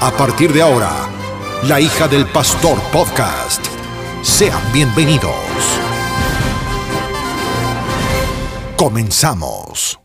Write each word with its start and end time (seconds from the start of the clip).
A 0.00 0.10
partir 0.10 0.52
de 0.52 0.62
ahora, 0.62 0.90
La 1.68 1.80
hija 1.80 2.06
del 2.08 2.26
pastor 2.26 2.78
podcast. 2.92 3.64
Sean 4.22 4.60
bienvenidos. 4.72 5.34
Comenzamos. 8.76 9.98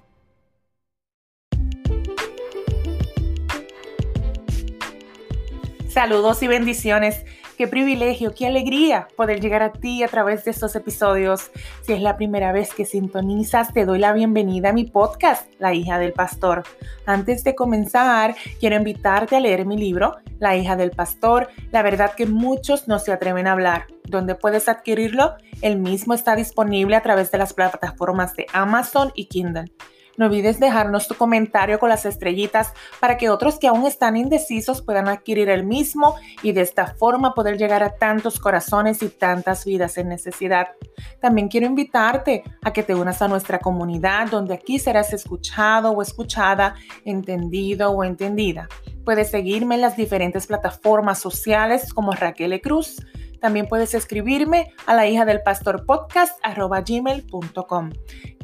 Saludos 5.89 6.41
y 6.43 6.47
bendiciones. 6.47 7.25
Qué 7.59 7.67
privilegio, 7.67 8.33
qué 8.33 8.47
alegría 8.47 9.09
poder 9.17 9.41
llegar 9.41 9.63
a 9.63 9.73
ti 9.73 10.01
a 10.01 10.07
través 10.07 10.45
de 10.45 10.51
estos 10.51 10.77
episodios. 10.77 11.51
Si 11.81 11.91
es 11.91 12.01
la 12.01 12.15
primera 12.15 12.53
vez 12.53 12.73
que 12.73 12.85
sintonizas, 12.85 13.73
te 13.73 13.83
doy 13.83 13.99
la 13.99 14.13
bienvenida 14.13 14.69
a 14.69 14.73
mi 14.73 14.85
podcast, 14.85 15.45
La 15.59 15.73
hija 15.73 15.99
del 15.99 16.13
pastor. 16.13 16.63
Antes 17.05 17.43
de 17.43 17.55
comenzar, 17.55 18.33
quiero 18.61 18.77
invitarte 18.77 19.35
a 19.35 19.41
leer 19.41 19.65
mi 19.65 19.77
libro, 19.77 20.15
La 20.39 20.55
hija 20.55 20.77
del 20.77 20.91
pastor, 20.91 21.49
la 21.73 21.81
verdad 21.81 22.13
que 22.15 22.27
muchos 22.27 22.87
no 22.87 22.97
se 22.97 23.11
atreven 23.11 23.45
a 23.45 23.51
hablar. 23.51 23.87
¿Dónde 24.05 24.35
puedes 24.35 24.69
adquirirlo? 24.69 25.35
El 25.61 25.79
mismo 25.79 26.13
está 26.13 26.37
disponible 26.37 26.95
a 26.95 27.03
través 27.03 27.29
de 27.29 27.39
las 27.39 27.51
plataformas 27.51 28.37
de 28.37 28.45
Amazon 28.53 29.11
y 29.15 29.25
Kindle. 29.25 29.69
No 30.19 30.25
olvides 30.25 30.59
dejarnos 30.59 31.07
tu 31.07 31.15
comentario 31.15 31.79
con 31.79 31.87
las 31.87 32.05
estrellitas 32.05 32.73
para 32.99 33.15
que 33.15 33.29
otros 33.29 33.57
que 33.57 33.69
aún 33.69 33.87
están 33.87 34.17
indecisos 34.17 34.81
puedan 34.81 35.07
adquirir 35.07 35.47
el 35.47 35.65
mismo 35.65 36.15
y 36.43 36.51
de 36.51 36.59
esta 36.59 36.87
forma 36.87 37.33
poder 37.33 37.57
llegar 37.57 37.83
a 37.83 37.95
tantos 37.95 38.37
corazones 38.37 39.01
y 39.01 39.07
tantas 39.07 39.63
vidas 39.63 39.97
en 39.97 40.09
necesidad. 40.09 40.71
También 41.21 41.47
quiero 41.47 41.67
invitarte 41.67 42.43
a 42.61 42.73
que 42.73 42.83
te 42.83 42.95
unas 42.95 43.21
a 43.21 43.29
nuestra 43.29 43.59
comunidad 43.59 44.27
donde 44.29 44.55
aquí 44.55 44.77
serás 44.77 45.13
escuchado 45.13 45.91
o 45.91 46.01
escuchada, 46.01 46.75
entendido 47.05 47.91
o 47.91 48.03
entendida. 48.03 48.67
Puedes 49.05 49.31
seguirme 49.31 49.75
en 49.75 49.81
las 49.81 49.95
diferentes 49.95 50.47
plataformas 50.47 51.19
sociales 51.19 51.93
como 51.93 52.11
Raquel. 52.11 52.59
Cruz 52.59 52.97
también 53.39 53.67
puedes 53.67 53.93
escribirme 53.93 54.73
a 54.85 54.93
la 54.93 55.07
hija 55.07 55.25
del 55.25 55.41
pastor 55.41 55.85
podcast 55.85 56.39
gmail.com. 56.87 57.89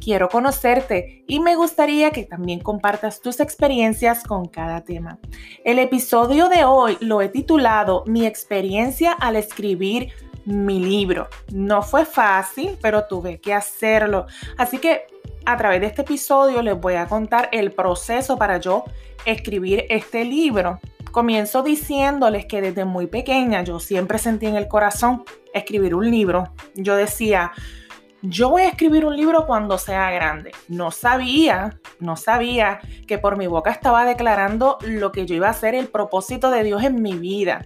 Quiero 0.02 0.28
conocerte 0.28 1.24
y 1.26 1.40
me 1.40 1.56
gustaría 1.56 2.10
que 2.10 2.24
también 2.24 2.60
compartas 2.60 3.20
tus 3.20 3.40
experiencias 3.40 4.22
con 4.24 4.46
cada 4.46 4.82
tema. 4.84 5.18
El 5.64 5.78
episodio 5.78 6.48
de 6.48 6.64
hoy 6.64 6.96
lo 7.00 7.22
he 7.22 7.28
titulado 7.28 8.04
Mi 8.06 8.26
experiencia 8.26 9.12
al 9.12 9.36
escribir 9.36 10.12
mi 10.44 10.80
libro. 10.80 11.28
No 11.52 11.82
fue 11.82 12.04
fácil, 12.04 12.78
pero 12.80 13.04
tuve 13.04 13.40
que 13.40 13.52
hacerlo. 13.52 14.26
Así 14.56 14.78
que 14.78 15.06
a 15.44 15.56
través 15.56 15.80
de 15.80 15.86
este 15.88 16.02
episodio 16.02 16.62
les 16.62 16.78
voy 16.78 16.94
a 16.94 17.06
contar 17.06 17.48
el 17.52 17.72
proceso 17.72 18.36
para 18.36 18.58
yo 18.58 18.84
escribir 19.24 19.84
este 19.88 20.24
libro. 20.24 20.80
Comienzo 21.16 21.62
diciéndoles 21.62 22.44
que 22.44 22.60
desde 22.60 22.84
muy 22.84 23.06
pequeña 23.06 23.64
yo 23.64 23.80
siempre 23.80 24.18
sentí 24.18 24.44
en 24.44 24.54
el 24.54 24.68
corazón 24.68 25.24
escribir 25.54 25.94
un 25.94 26.10
libro. 26.10 26.52
Yo 26.74 26.94
decía, 26.94 27.52
yo 28.20 28.50
voy 28.50 28.64
a 28.64 28.68
escribir 28.68 29.06
un 29.06 29.16
libro 29.16 29.46
cuando 29.46 29.78
sea 29.78 30.10
grande. 30.10 30.52
No 30.68 30.90
sabía, 30.90 31.80
no 32.00 32.16
sabía 32.16 32.80
que 33.08 33.16
por 33.16 33.38
mi 33.38 33.46
boca 33.46 33.70
estaba 33.70 34.04
declarando 34.04 34.76
lo 34.82 35.10
que 35.10 35.24
yo 35.24 35.34
iba 35.34 35.46
a 35.46 35.52
hacer, 35.52 35.74
el 35.74 35.88
propósito 35.88 36.50
de 36.50 36.62
Dios 36.64 36.84
en 36.84 37.00
mi 37.00 37.14
vida. 37.14 37.64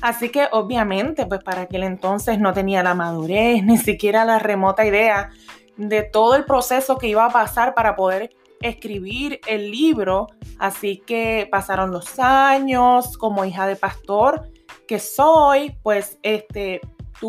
Así 0.00 0.30
que 0.30 0.48
obviamente, 0.50 1.26
pues 1.26 1.44
para 1.44 1.60
aquel 1.60 1.82
entonces 1.82 2.38
no 2.38 2.54
tenía 2.54 2.82
la 2.82 2.94
madurez, 2.94 3.62
ni 3.62 3.76
siquiera 3.76 4.24
la 4.24 4.38
remota 4.38 4.86
idea 4.86 5.28
de 5.76 6.02
todo 6.02 6.34
el 6.34 6.46
proceso 6.46 6.96
que 6.96 7.08
iba 7.08 7.26
a 7.26 7.30
pasar 7.30 7.74
para 7.74 7.94
poder 7.94 8.30
escribir 8.60 9.40
el 9.46 9.70
libro, 9.70 10.28
así 10.58 11.02
que 11.06 11.48
pasaron 11.50 11.90
los 11.90 12.18
años 12.18 13.16
como 13.18 13.44
hija 13.44 13.66
de 13.66 13.76
pastor 13.76 14.50
que 14.86 14.98
soy, 14.98 15.76
pues 15.82 16.18
este 16.22 16.80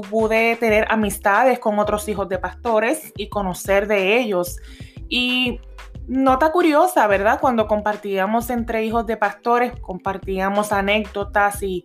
pude 0.09 0.55
tener 0.57 0.85
amistades 0.89 1.59
con 1.59 1.79
otros 1.79 2.07
hijos 2.09 2.27
de 2.29 2.37
pastores 2.37 3.13
y 3.15 3.29
conocer 3.29 3.87
de 3.87 4.19
ellos. 4.19 4.57
Y 5.09 5.59
nota 6.07 6.51
curiosa, 6.51 7.07
¿verdad? 7.07 7.39
Cuando 7.39 7.67
compartíamos 7.67 8.49
entre 8.49 8.83
hijos 8.83 9.05
de 9.05 9.17
pastores, 9.17 9.73
compartíamos 9.79 10.71
anécdotas 10.71 11.63
y 11.63 11.83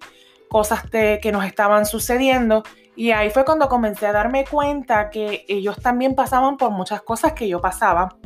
cosas 0.48 0.82
que 0.90 1.30
nos 1.32 1.44
estaban 1.44 1.86
sucediendo. 1.86 2.62
Y 2.94 3.12
ahí 3.12 3.30
fue 3.30 3.44
cuando 3.44 3.68
comencé 3.68 4.06
a 4.06 4.12
darme 4.12 4.44
cuenta 4.44 5.08
que 5.08 5.44
ellos 5.48 5.76
también 5.80 6.14
pasaban 6.14 6.56
por 6.56 6.70
muchas 6.70 7.02
cosas 7.02 7.32
que 7.32 7.48
yo 7.48 7.60
pasaba. 7.60 8.16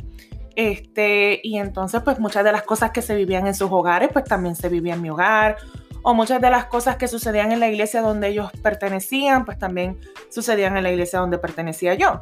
Este, 0.57 1.39
y 1.43 1.59
entonces, 1.59 2.01
pues 2.01 2.19
muchas 2.19 2.43
de 2.43 2.51
las 2.51 2.63
cosas 2.63 2.89
que 2.89 3.03
se 3.03 3.13
vivían 3.15 3.45
en 3.45 3.53
sus 3.53 3.71
hogares, 3.71 4.09
pues 4.11 4.25
también 4.25 4.55
se 4.55 4.69
vivía 4.69 4.95
en 4.95 5.03
mi 5.03 5.11
hogar. 5.11 5.57
O 6.01 6.15
muchas 6.15 6.41
de 6.41 6.49
las 6.49 6.65
cosas 6.65 6.95
que 6.95 7.07
sucedían 7.07 7.51
en 7.51 7.59
la 7.59 7.67
iglesia 7.67 8.01
donde 8.01 8.29
ellos 8.29 8.49
pertenecían, 8.63 9.45
pues 9.45 9.59
también 9.59 9.99
sucedían 10.29 10.75
en 10.75 10.81
la 10.81 10.89
iglesia 10.89 11.19
donde 11.19 11.37
pertenecía 11.37 11.93
yo. 11.93 12.21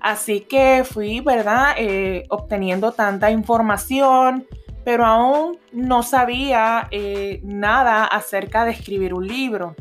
Así 0.00 0.40
que 0.40 0.82
fui, 0.84 1.20
¿verdad? 1.20 1.76
Eh, 1.78 2.24
obteniendo 2.28 2.90
tanta 2.90 3.30
información, 3.30 4.48
pero 4.84 5.06
aún 5.06 5.56
no 5.70 6.02
sabía 6.02 6.88
eh, 6.90 7.40
nada 7.44 8.04
acerca 8.04 8.64
de 8.64 8.72
escribir 8.72 9.14
un 9.14 9.28
libro. 9.28 9.76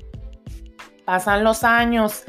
Pasan 1.06 1.44
los 1.44 1.64
años 1.64 2.24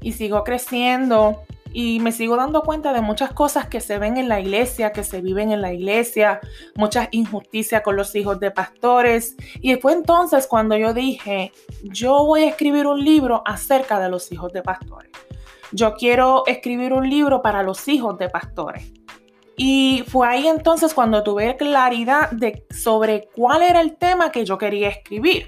y 0.00 0.12
sigo 0.12 0.42
creciendo 0.42 1.44
y 1.72 2.00
me 2.00 2.12
sigo 2.12 2.36
dando 2.36 2.62
cuenta 2.62 2.92
de 2.92 3.00
muchas 3.00 3.32
cosas 3.32 3.66
que 3.66 3.80
se 3.80 3.98
ven 3.98 4.16
en 4.16 4.28
la 4.28 4.40
iglesia, 4.40 4.92
que 4.92 5.04
se 5.04 5.20
viven 5.20 5.52
en 5.52 5.62
la 5.62 5.72
iglesia, 5.72 6.40
muchas 6.74 7.08
injusticias 7.12 7.82
con 7.82 7.96
los 7.96 8.14
hijos 8.14 8.40
de 8.40 8.50
pastores. 8.50 9.36
Y 9.60 9.74
fue 9.76 9.92
entonces 9.92 10.46
cuando 10.46 10.76
yo 10.76 10.92
dije, 10.94 11.52
yo 11.82 12.24
voy 12.24 12.44
a 12.44 12.48
escribir 12.48 12.86
un 12.86 13.04
libro 13.04 13.42
acerca 13.46 14.00
de 14.00 14.08
los 14.08 14.30
hijos 14.32 14.52
de 14.52 14.62
pastores. 14.62 15.12
Yo 15.72 15.94
quiero 15.94 16.44
escribir 16.46 16.92
un 16.92 17.08
libro 17.08 17.42
para 17.42 17.62
los 17.62 17.86
hijos 17.86 18.18
de 18.18 18.28
pastores. 18.28 18.92
Y 19.56 20.04
fue 20.08 20.26
ahí 20.26 20.48
entonces 20.48 20.94
cuando 20.94 21.22
tuve 21.22 21.56
claridad 21.56 22.30
de 22.30 22.64
sobre 22.70 23.28
cuál 23.34 23.62
era 23.62 23.80
el 23.80 23.96
tema 23.96 24.32
que 24.32 24.44
yo 24.44 24.56
quería 24.56 24.88
escribir 24.88 25.46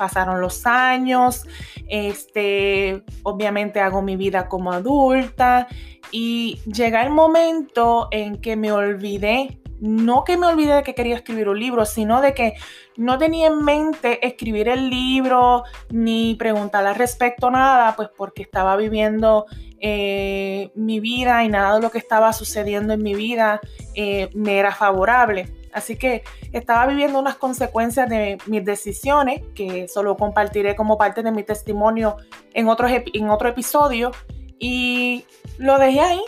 pasaron 0.00 0.40
los 0.40 0.66
años, 0.66 1.44
este, 1.86 3.04
obviamente 3.22 3.80
hago 3.80 4.00
mi 4.00 4.16
vida 4.16 4.48
como 4.48 4.72
adulta 4.72 5.68
y 6.10 6.58
llega 6.64 7.02
el 7.02 7.10
momento 7.10 8.08
en 8.10 8.40
que 8.40 8.56
me 8.56 8.72
olvidé, 8.72 9.60
no 9.78 10.24
que 10.24 10.38
me 10.38 10.46
olvidé 10.46 10.76
de 10.76 10.82
que 10.82 10.94
quería 10.94 11.16
escribir 11.16 11.50
un 11.50 11.60
libro, 11.60 11.84
sino 11.84 12.22
de 12.22 12.32
que 12.32 12.54
no 12.96 13.18
tenía 13.18 13.48
en 13.48 13.62
mente 13.62 14.26
escribir 14.26 14.70
el 14.70 14.88
libro 14.88 15.64
ni 15.90 16.34
preguntar 16.34 16.86
al 16.86 16.94
respecto 16.94 17.50
nada, 17.50 17.94
pues 17.94 18.08
porque 18.16 18.40
estaba 18.40 18.76
viviendo 18.76 19.44
eh, 19.80 20.70
mi 20.74 20.98
vida 20.98 21.44
y 21.44 21.50
nada 21.50 21.74
de 21.74 21.82
lo 21.82 21.90
que 21.90 21.98
estaba 21.98 22.32
sucediendo 22.32 22.94
en 22.94 23.02
mi 23.02 23.14
vida 23.14 23.60
eh, 23.94 24.30
me 24.32 24.58
era 24.58 24.74
favorable. 24.74 25.59
Así 25.72 25.96
que 25.96 26.22
estaba 26.52 26.86
viviendo 26.86 27.18
unas 27.18 27.36
consecuencias 27.36 28.08
de 28.08 28.38
mis 28.46 28.64
decisiones, 28.64 29.42
que 29.54 29.88
solo 29.88 30.16
compartiré 30.16 30.74
como 30.76 30.98
parte 30.98 31.22
de 31.22 31.30
mi 31.30 31.42
testimonio 31.42 32.16
en 32.54 32.68
otro, 32.68 32.88
en 32.88 33.30
otro 33.30 33.48
episodio, 33.48 34.10
y 34.58 35.24
lo 35.58 35.78
dejé 35.78 36.00
ahí, 36.00 36.20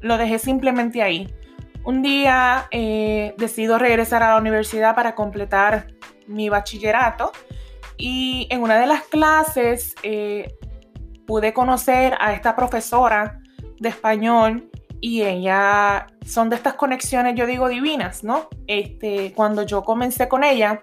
lo 0.00 0.16
dejé 0.18 0.38
simplemente 0.38 1.02
ahí. 1.02 1.32
Un 1.84 2.02
día 2.02 2.68
eh, 2.70 3.34
decido 3.38 3.78
regresar 3.78 4.22
a 4.22 4.34
la 4.34 4.36
universidad 4.38 4.94
para 4.94 5.14
completar 5.14 5.88
mi 6.26 6.48
bachillerato 6.48 7.32
y 7.96 8.46
en 8.50 8.62
una 8.62 8.78
de 8.78 8.86
las 8.86 9.02
clases 9.04 9.94
eh, 10.02 10.54
pude 11.26 11.52
conocer 11.52 12.14
a 12.20 12.32
esta 12.32 12.54
profesora 12.54 13.40
de 13.80 13.88
español 13.88 14.67
y 15.00 15.22
ella 15.22 16.06
son 16.24 16.50
de 16.50 16.56
estas 16.56 16.74
conexiones, 16.74 17.34
yo 17.36 17.46
digo, 17.46 17.68
divinas, 17.68 18.24
¿no? 18.24 18.48
Este, 18.66 19.32
cuando 19.34 19.62
yo 19.62 19.82
comencé 19.82 20.28
con 20.28 20.44
ella, 20.44 20.80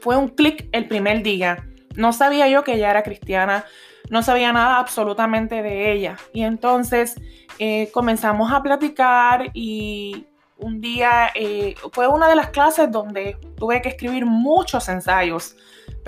fue 0.00 0.16
un 0.16 0.28
clic 0.28 0.68
el 0.72 0.86
primer 0.86 1.22
día. 1.22 1.66
No 1.96 2.12
sabía 2.12 2.48
yo 2.48 2.62
que 2.62 2.74
ella 2.74 2.90
era 2.90 3.02
cristiana, 3.02 3.64
no 4.10 4.22
sabía 4.22 4.52
nada 4.52 4.78
absolutamente 4.78 5.62
de 5.62 5.92
ella. 5.92 6.16
Y 6.32 6.42
entonces 6.42 7.16
eh, 7.58 7.90
comenzamos 7.92 8.52
a 8.52 8.62
platicar 8.62 9.50
y 9.54 10.26
un 10.58 10.80
día 10.80 11.30
eh, 11.34 11.74
fue 11.92 12.08
una 12.08 12.28
de 12.28 12.36
las 12.36 12.50
clases 12.50 12.90
donde 12.90 13.36
tuve 13.56 13.80
que 13.82 13.90
escribir 13.90 14.26
muchos 14.26 14.88
ensayos 14.88 15.56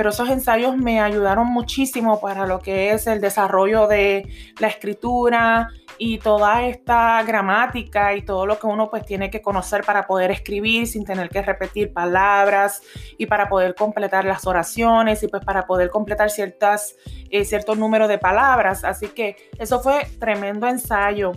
pero 0.00 0.08
esos 0.08 0.30
ensayos 0.30 0.78
me 0.78 0.98
ayudaron 0.98 1.46
muchísimo 1.48 2.22
para 2.22 2.46
lo 2.46 2.58
que 2.60 2.92
es 2.92 3.06
el 3.06 3.20
desarrollo 3.20 3.86
de 3.86 4.26
la 4.58 4.68
escritura 4.68 5.68
y 5.98 6.16
toda 6.16 6.64
esta 6.66 7.22
gramática 7.22 8.14
y 8.14 8.22
todo 8.22 8.46
lo 8.46 8.58
que 8.58 8.66
uno 8.66 8.88
pues 8.88 9.04
tiene 9.04 9.30
que 9.30 9.42
conocer 9.42 9.84
para 9.84 10.06
poder 10.06 10.30
escribir 10.30 10.86
sin 10.86 11.04
tener 11.04 11.28
que 11.28 11.42
repetir 11.42 11.92
palabras 11.92 12.80
y 13.18 13.26
para 13.26 13.50
poder 13.50 13.74
completar 13.74 14.24
las 14.24 14.46
oraciones 14.46 15.22
y 15.22 15.28
pues 15.28 15.44
para 15.44 15.66
poder 15.66 15.90
completar 15.90 16.30
ciertas, 16.30 16.96
eh, 17.28 17.44
cierto 17.44 17.74
número 17.74 18.08
de 18.08 18.16
palabras. 18.16 18.84
Así 18.84 19.08
que 19.08 19.36
eso 19.58 19.80
fue 19.80 20.06
tremendo 20.18 20.66
ensayo. 20.66 21.32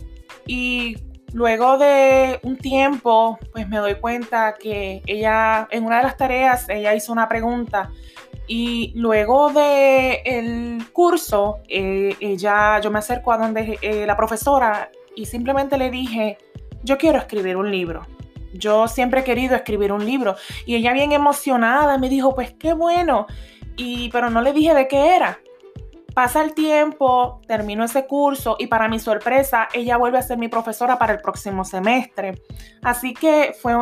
Y 0.48 0.96
luego 1.34 1.78
de 1.78 2.40
un 2.44 2.56
tiempo, 2.56 3.38
pues 3.52 3.68
me 3.68 3.80
doy 3.80 3.96
cuenta 3.96 4.54
que 4.54 5.02
ella, 5.06 5.68
en 5.70 5.84
una 5.84 5.98
de 5.98 6.04
las 6.04 6.16
tareas, 6.16 6.70
ella 6.70 6.96
hizo 6.96 7.12
una 7.12 7.28
pregunta 7.28 7.92
y 8.48 8.92
luego 8.96 9.50
del 9.50 10.20
el 10.26 10.86
curso, 10.92 11.60
eh, 11.68 12.16
ella, 12.20 12.80
yo 12.82 12.92
me 12.92 13.00
acerco 13.00 13.32
a 13.32 13.38
donde 13.38 13.78
eh, 13.82 14.06
la 14.06 14.18
profesora 14.18 14.92
y 15.16 15.26
simplemente 15.26 15.78
le 15.78 15.90
dije, 15.90 16.38
yo 16.84 16.98
quiero 16.98 17.20
escribir 17.20 17.56
un 17.56 17.72
libro. 17.72 18.06
Yo 18.54 18.88
siempre 18.88 19.22
he 19.22 19.24
querido 19.24 19.56
escribir 19.56 19.92
un 19.92 20.06
libro. 20.06 20.36
Y 20.66 20.76
ella 20.76 20.94
bien 20.94 21.12
emocionada 21.12 21.98
me 21.98 22.10
dijo, 22.10 22.36
pues 22.36 22.54
qué 22.54 22.74
bueno. 22.74 23.26
Y, 23.78 24.10
pero 24.10 24.30
no 24.30 24.42
le 24.42 24.54
dije 24.54 24.74
de 24.74 24.88
qué 24.88 25.16
era. 25.16 25.40
Pasa 26.14 26.44
el 26.44 26.54
tiempo, 26.54 27.42
termino 27.48 27.84
ese 27.84 28.06
curso 28.06 28.56
y 28.60 28.68
para 28.68 28.88
mi 28.88 29.00
sorpresa, 29.00 29.68
ella 29.74 29.98
vuelve 29.98 30.20
a 30.20 30.22
ser 30.22 30.38
mi 30.38 30.48
profesora 30.48 31.00
para 31.00 31.14
el 31.14 31.22
próximo 31.22 31.66
semestre. 31.66 32.40
Así 32.84 33.16
que 33.16 33.56
fue, 33.60 33.74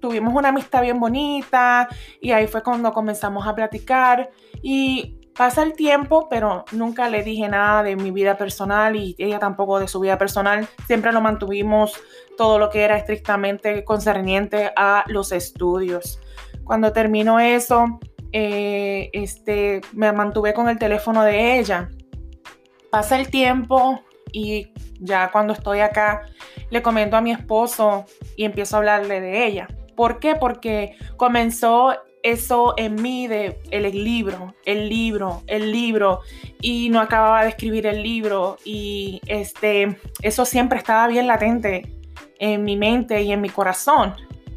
tuvimos 0.00 0.34
una 0.34 0.48
amistad 0.50 0.82
bien 0.82 1.00
bonita 1.00 1.88
y 2.20 2.32
ahí 2.32 2.46
fue 2.46 2.62
cuando 2.62 2.92
comenzamos 2.92 3.46
a 3.46 3.54
platicar 3.54 4.30
y 4.62 5.16
pasa 5.36 5.62
el 5.62 5.74
tiempo, 5.74 6.28
pero 6.28 6.64
nunca 6.72 7.08
le 7.08 7.22
dije 7.22 7.48
nada 7.48 7.82
de 7.82 7.96
mi 7.96 8.10
vida 8.10 8.36
personal 8.36 8.96
y 8.96 9.14
ella 9.18 9.38
tampoco 9.38 9.78
de 9.78 9.88
su 9.88 10.00
vida 10.00 10.18
personal. 10.18 10.66
Siempre 10.86 11.12
lo 11.12 11.20
mantuvimos 11.20 12.00
todo 12.36 12.58
lo 12.58 12.70
que 12.70 12.82
era 12.82 12.96
estrictamente 12.96 13.84
concerniente 13.84 14.72
a 14.76 15.04
los 15.08 15.32
estudios. 15.32 16.20
Cuando 16.64 16.92
terminó 16.92 17.38
eso, 17.38 18.00
eh, 18.32 19.10
este, 19.12 19.82
me 19.92 20.12
mantuve 20.12 20.54
con 20.54 20.68
el 20.68 20.78
teléfono 20.78 21.22
de 21.22 21.58
ella. 21.58 21.90
Pasa 22.90 23.18
el 23.18 23.30
tiempo 23.30 24.00
y 24.32 24.72
ya 25.00 25.30
cuando 25.30 25.52
estoy 25.52 25.80
acá 25.80 26.22
le 26.70 26.82
comento 26.82 27.16
a 27.16 27.20
mi 27.20 27.32
esposo 27.32 28.06
y 28.36 28.44
empiezo 28.44 28.76
a 28.76 28.78
hablarle 28.78 29.20
de 29.20 29.46
ella. 29.46 29.68
¿Por 29.96 30.20
qué? 30.20 30.34
Porque 30.34 30.96
comenzó 31.16 31.94
eso 32.22 32.74
en 32.76 32.96
mí 32.96 33.28
de 33.28 33.60
el 33.70 33.84
libro, 34.04 34.54
el 34.64 34.88
libro, 34.88 35.42
el 35.46 35.70
libro 35.70 36.20
y 36.60 36.88
no 36.88 37.00
acababa 37.00 37.42
de 37.42 37.50
escribir 37.50 37.86
el 37.86 38.02
libro 38.02 38.58
y 38.64 39.20
este 39.26 39.96
eso 40.22 40.44
siempre 40.44 40.78
estaba 40.78 41.06
bien 41.06 41.28
latente 41.28 41.88
en 42.40 42.64
mi 42.64 42.76
mente 42.76 43.22
y 43.22 43.30
en 43.30 43.40
mi 43.40 43.48
corazón 43.48 44.14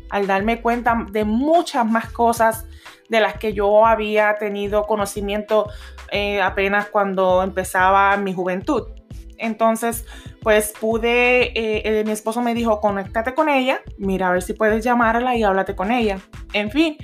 al 0.10 0.26
darme 0.26 0.62
cuenta 0.62 1.06
de 1.12 1.24
muchas 1.26 1.86
más 1.86 2.10
cosas 2.12 2.66
de 3.10 3.20
las 3.20 3.36
que 3.38 3.54
yo 3.54 3.86
había 3.86 4.38
tenido 4.38 4.88
conocimiento 4.88 5.68
eh, 6.12 6.42
apenas 6.42 6.90
cuando 6.90 7.44
empezaba 7.44 8.16
mi 8.18 8.34
juventud. 8.34 8.88
Entonces, 9.38 10.06
pues 10.42 10.74
pude, 10.80 11.48
eh, 11.58 11.82
eh, 11.84 12.04
mi 12.06 12.12
esposo 12.12 12.42
me 12.42 12.54
dijo, 12.54 12.80
conéctate 12.80 13.34
con 13.34 13.50
ella, 13.50 13.82
mira 13.98 14.30
a 14.30 14.32
ver 14.32 14.42
si 14.42 14.54
puedes 14.54 14.84
llamarla 14.84 15.36
y 15.36 15.44
háblate 15.44 15.76
con 15.76 15.92
ella. 15.92 16.20
En 16.54 16.72
fin, 16.72 16.98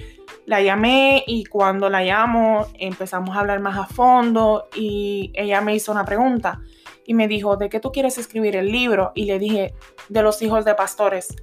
la 0.46 0.62
llamé 0.62 1.24
y 1.28 1.46
cuando 1.46 1.90
la 1.90 2.02
llamo 2.04 2.68
empezamos 2.80 3.36
a 3.36 3.40
hablar 3.40 3.60
más 3.60 3.78
a 3.78 3.86
fondo 3.86 4.68
y 4.76 5.32
ella 5.36 5.62
me 5.62 5.76
hizo 5.76 5.92
una 5.92 6.06
pregunta 6.06 6.62
y 7.06 7.14
me 7.14 7.28
dijo, 7.28 7.58
¿de 7.58 7.70
qué 7.70 7.80
tú 7.80 7.92
quieres 7.92 8.18
escribir 8.18 8.56
el 8.56 8.72
libro? 8.72 9.12
Y 9.16 9.26
le 9.26 9.40
dije, 9.40 9.74
de 10.10 10.22
los 10.22 10.42
hijos 10.42 10.66
de 10.66 10.76
pastores 10.76 11.36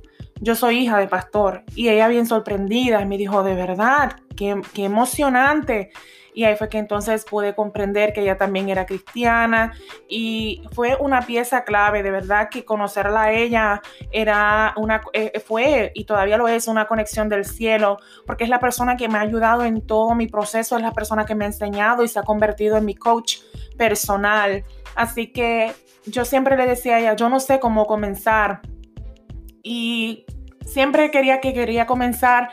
yo 0.43 0.57
soy 0.57 0.79
hija 0.79 0.99
de 0.99 1.07
pastor. 1.07 1.63
Y 1.77 1.89
ella 1.89 2.09
bien 2.09 2.27
sorprendida 2.27 3.05
me 3.05 3.17
dijo, 3.17 3.45
de 3.45 3.55
verdad, 3.55 4.17
qué, 4.37 4.61
qué, 4.75 4.85
emocionante. 4.85 5.93
Y 6.35 6.45
ahí 6.45 6.57
fue 6.57 6.69
que 6.69 6.79
entonces 6.79 7.25
pude 7.25 7.55
comprender 7.55 8.13
que 8.13 8.23
ella 8.23 8.39
también 8.39 8.69
era 8.69 8.87
cristiana 8.87 9.73
y 10.09 10.63
fue 10.73 10.97
una 10.99 11.23
pieza 11.27 11.65
clave, 11.65 12.03
de 12.03 12.11
verdad 12.11 12.49
que 12.51 12.65
conocerla 12.65 13.25
a 13.25 13.33
ella 13.33 13.83
era 14.11 14.73
una, 14.77 15.03
eh, 15.13 15.41
fue 15.41 15.93
y 15.95 16.05
todavía 16.05 16.39
lo 16.39 16.49
es 16.49 16.69
una 16.69 16.87
conexión 16.87 17.29
del 17.29 17.45
cielo, 17.45 17.99
porque 18.27 18.45
es 18.45 18.51
la 18.51 18.61
persona 18.61 18.97
que 18.97 19.09
me 19.09 19.19
ha 19.19 19.23
ayudado 19.23 19.65
en 19.65 19.87
todo 19.87 20.15
mi 20.15 20.27
proceso, 20.27 20.77
es 20.77 20.83
la 20.83 20.93
persona 20.93 21.27
que 21.27 21.35
me 21.35 21.45
ha 21.45 21.49
enseñado 21.49 22.03
y 22.03 22.09
se 22.09 22.19
ha 22.19 22.23
convertido 22.23 22.77
en 22.77 22.87
mi 22.87 22.95
coach 22.95 23.39
personal. 23.77 24.65
Así 24.95 25.33
que 25.33 25.73
yo 26.07 26.25
siempre 26.25 26.57
le 26.57 26.67
decía 26.67 26.97
a 26.97 27.01
ella, 27.01 27.17
yo 27.17 27.29
no 27.29 27.41
sé 27.41 27.61
cómo 27.61 27.87
comenzar, 27.87 28.61
y 29.63 30.27
siempre 30.67 31.11
quería 31.11 31.41
que 31.41 31.55
quería 31.55 31.87
comenzar, 31.87 32.51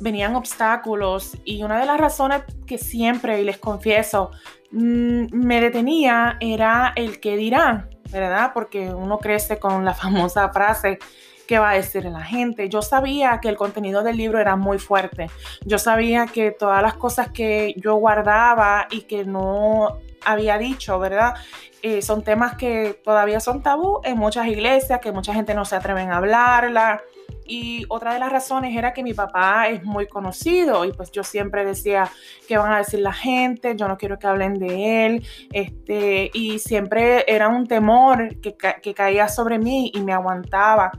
venían 0.00 0.36
obstáculos 0.36 1.36
y 1.44 1.62
una 1.62 1.78
de 1.80 1.86
las 1.86 1.98
razones 1.98 2.42
que 2.66 2.78
siempre, 2.78 3.40
y 3.40 3.44
les 3.44 3.58
confieso, 3.58 4.30
mm, 4.70 5.26
me 5.32 5.60
detenía 5.60 6.36
era 6.40 6.92
el 6.96 7.20
que 7.20 7.36
dirán, 7.36 7.88
¿verdad? 8.10 8.52
Porque 8.54 8.88
uno 8.88 9.18
crece 9.18 9.58
con 9.58 9.84
la 9.84 9.94
famosa 9.94 10.48
frase, 10.50 10.98
¿qué 11.46 11.58
va 11.58 11.70
a 11.70 11.74
decir 11.74 12.04
la 12.04 12.22
gente? 12.22 12.68
Yo 12.68 12.82
sabía 12.82 13.38
que 13.40 13.48
el 13.48 13.56
contenido 13.56 14.02
del 14.02 14.16
libro 14.16 14.38
era 14.38 14.56
muy 14.56 14.78
fuerte. 14.78 15.30
Yo 15.64 15.78
sabía 15.78 16.26
que 16.26 16.50
todas 16.50 16.82
las 16.82 16.94
cosas 16.94 17.30
que 17.30 17.74
yo 17.76 17.94
guardaba 17.94 18.88
y 18.90 19.02
que 19.02 19.24
no 19.24 19.98
había 20.24 20.58
dicho, 20.58 20.98
¿verdad? 20.98 21.34
Eh, 21.82 22.02
son 22.02 22.22
temas 22.22 22.56
que 22.56 23.00
todavía 23.04 23.38
son 23.38 23.62
tabú 23.62 24.00
en 24.02 24.18
muchas 24.18 24.46
iglesias, 24.48 25.00
que 25.00 25.12
mucha 25.12 25.32
gente 25.32 25.54
no 25.54 25.64
se 25.64 25.76
atreven 25.76 26.10
a 26.10 26.16
hablarla. 26.16 27.00
Y 27.46 27.84
otra 27.88 28.12
de 28.12 28.18
las 28.18 28.32
razones 28.32 28.76
era 28.76 28.92
que 28.92 29.02
mi 29.02 29.14
papá 29.14 29.68
es 29.68 29.84
muy 29.84 30.06
conocido 30.06 30.84
y 30.84 30.92
pues 30.92 31.10
yo 31.12 31.22
siempre 31.22 31.64
decía 31.64 32.10
que 32.48 32.58
van 32.58 32.72
a 32.72 32.78
decir 32.78 33.00
la 33.00 33.12
gente, 33.12 33.74
yo 33.76 33.86
no 33.88 33.96
quiero 33.96 34.18
que 34.18 34.26
hablen 34.26 34.54
de 34.54 35.06
él, 35.06 35.26
este, 35.52 36.30
y 36.34 36.58
siempre 36.58 37.24
era 37.28 37.48
un 37.48 37.66
temor 37.66 38.40
que, 38.40 38.56
que 38.56 38.94
caía 38.94 39.28
sobre 39.28 39.58
mí 39.58 39.92
y 39.94 40.00
me 40.00 40.12
aguantaba. 40.12 40.92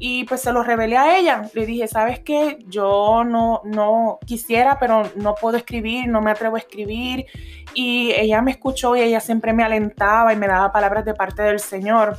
Y 0.00 0.24
pues 0.24 0.42
se 0.42 0.52
lo 0.52 0.62
revelé 0.62 0.96
a 0.96 1.18
ella. 1.18 1.50
Le 1.54 1.66
dije, 1.66 1.88
¿sabes 1.88 2.20
qué? 2.20 2.58
Yo 2.66 3.24
no, 3.24 3.62
no 3.64 4.18
quisiera, 4.24 4.78
pero 4.78 5.02
no 5.16 5.34
puedo 5.34 5.56
escribir, 5.56 6.08
no 6.08 6.20
me 6.20 6.30
atrevo 6.30 6.56
a 6.56 6.60
escribir. 6.60 7.26
Y 7.74 8.12
ella 8.12 8.40
me 8.42 8.52
escuchó 8.52 8.94
y 8.94 9.00
ella 9.00 9.20
siempre 9.20 9.52
me 9.52 9.64
alentaba 9.64 10.32
y 10.32 10.36
me 10.36 10.46
daba 10.46 10.72
palabras 10.72 11.04
de 11.04 11.14
parte 11.14 11.42
del 11.42 11.58
Señor. 11.58 12.16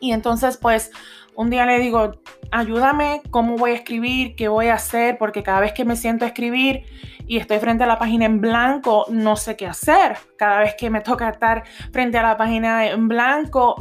Y 0.00 0.12
entonces 0.12 0.58
pues 0.58 0.90
un 1.38 1.50
día 1.50 1.64
le 1.66 1.78
digo, 1.78 2.20
ayúdame, 2.50 3.22
¿cómo 3.30 3.56
voy 3.56 3.70
a 3.70 3.74
escribir? 3.74 4.34
¿Qué 4.34 4.48
voy 4.48 4.66
a 4.66 4.74
hacer? 4.74 5.18
Porque 5.18 5.44
cada 5.44 5.60
vez 5.60 5.72
que 5.72 5.84
me 5.84 5.94
siento 5.94 6.24
a 6.24 6.28
escribir 6.28 6.82
y 7.28 7.36
estoy 7.36 7.60
frente 7.60 7.84
a 7.84 7.86
la 7.86 7.96
página 7.96 8.24
en 8.24 8.40
blanco, 8.40 9.06
no 9.08 9.36
sé 9.36 9.56
qué 9.56 9.64
hacer. 9.64 10.16
Cada 10.36 10.58
vez 10.58 10.74
que 10.74 10.90
me 10.90 11.00
toca 11.00 11.28
estar 11.28 11.62
frente 11.92 12.18
a 12.18 12.24
la 12.24 12.36
página 12.36 12.88
en 12.88 13.06
blanco, 13.06 13.76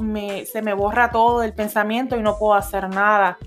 se 0.46 0.62
me 0.62 0.76
borra 0.76 1.10
todo 1.10 1.42
el 1.42 1.56
pensamiento 1.56 2.16
y 2.16 2.22
no 2.22 2.38
puedo 2.38 2.54
hacer 2.54 2.90
nada. 2.90 3.40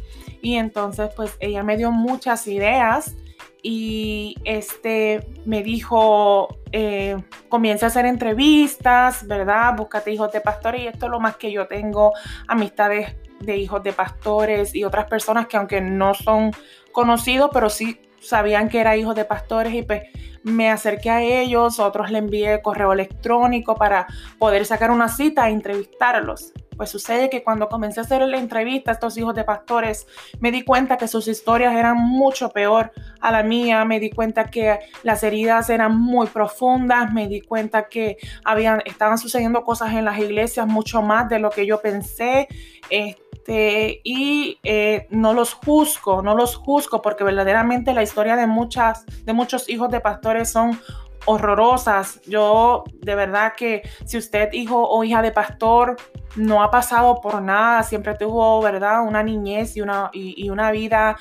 Y 0.42 0.56
entonces, 0.56 1.10
pues 1.14 1.36
ella 1.38 1.62
me 1.62 1.76
dio 1.76 1.92
muchas 1.92 2.48
ideas 2.48 3.14
y 3.62 4.34
este 4.42 5.24
me 5.44 5.62
dijo, 5.62 6.48
eh, 6.72 7.16
comienza 7.48 7.86
a 7.86 7.90
hacer 7.90 8.06
entrevistas, 8.06 9.24
¿verdad? 9.28 9.76
Búscate 9.76 10.10
hijos 10.10 10.32
de 10.32 10.40
pastores 10.40 10.80
y 10.80 10.88
esto 10.88 11.06
es 11.06 11.12
lo 11.12 11.20
más 11.20 11.36
que 11.36 11.52
yo 11.52 11.68
tengo, 11.68 12.12
amistades 12.48 13.14
de 13.40 13.56
hijos 13.56 13.82
de 13.82 13.92
pastores 13.92 14.74
y 14.74 14.84
otras 14.84 15.06
personas 15.06 15.46
que 15.46 15.56
aunque 15.56 15.80
no 15.80 16.14
son 16.14 16.52
conocidos, 16.92 17.50
pero 17.52 17.70
sí 17.70 18.00
sabían 18.20 18.68
que 18.68 18.80
era 18.80 18.96
hijo 18.96 19.14
de 19.14 19.24
pastores 19.24 19.74
y 19.74 19.82
pues 19.82 20.02
me 20.42 20.70
acerqué 20.70 21.10
a 21.10 21.22
ellos, 21.22 21.78
otros 21.78 22.10
le 22.10 22.18
envié 22.18 22.62
correo 22.62 22.92
electrónico 22.92 23.74
para 23.74 24.06
poder 24.38 24.64
sacar 24.64 24.90
una 24.90 25.08
cita 25.08 25.48
e 25.48 25.52
entrevistarlos. 25.52 26.52
Pues 26.76 26.88
sucede 26.88 27.28
que 27.28 27.42
cuando 27.42 27.68
comencé 27.68 28.00
a 28.00 28.04
hacer 28.04 28.22
la 28.22 28.38
entrevista 28.38 28.90
a 28.90 28.94
estos 28.94 29.18
hijos 29.18 29.34
de 29.34 29.44
pastores, 29.44 30.06
me 30.38 30.50
di 30.50 30.62
cuenta 30.64 30.96
que 30.96 31.08
sus 31.08 31.28
historias 31.28 31.74
eran 31.74 31.98
mucho 31.98 32.48
peor 32.50 32.92
a 33.20 33.30
la 33.30 33.42
mía, 33.42 33.84
me 33.84 34.00
di 34.00 34.08
cuenta 34.08 34.50
que 34.50 34.78
las 35.02 35.22
heridas 35.22 35.68
eran 35.68 36.00
muy 36.00 36.26
profundas, 36.28 37.12
me 37.12 37.28
di 37.28 37.42
cuenta 37.42 37.88
que 37.88 38.16
habían, 38.46 38.82
estaban 38.86 39.18
sucediendo 39.18 39.62
cosas 39.62 39.92
en 39.92 40.06
las 40.06 40.18
iglesias 40.18 40.66
mucho 40.66 41.02
más 41.02 41.28
de 41.28 41.38
lo 41.38 41.50
que 41.50 41.66
yo 41.66 41.82
pensé. 41.82 42.48
Este, 42.88 43.29
y 43.46 44.58
eh, 44.62 45.06
no 45.10 45.32
los 45.32 45.54
juzgo, 45.54 46.22
no 46.22 46.34
los 46.34 46.56
juzgo 46.56 47.02
porque 47.02 47.24
verdaderamente 47.24 47.92
la 47.92 48.02
historia 48.02 48.36
de, 48.36 48.46
muchas, 48.46 49.04
de 49.24 49.32
muchos 49.32 49.68
hijos 49.68 49.90
de 49.90 50.00
pastores 50.00 50.50
son 50.50 50.80
horrorosas. 51.30 52.20
Yo 52.26 52.84
de 53.00 53.14
verdad 53.14 53.54
que 53.56 53.82
si 54.04 54.18
usted 54.18 54.52
hijo 54.52 54.88
o 54.88 55.04
hija 55.04 55.22
de 55.22 55.32
pastor 55.32 55.96
no 56.36 56.62
ha 56.62 56.70
pasado 56.70 57.20
por 57.20 57.42
nada, 57.42 57.82
siempre 57.82 58.14
tuvo, 58.14 58.60
¿verdad? 58.62 59.02
Una 59.06 59.22
niñez 59.22 59.76
y 59.76 59.80
una, 59.80 60.10
y, 60.12 60.48
una 60.48 60.70
vida 60.70 61.16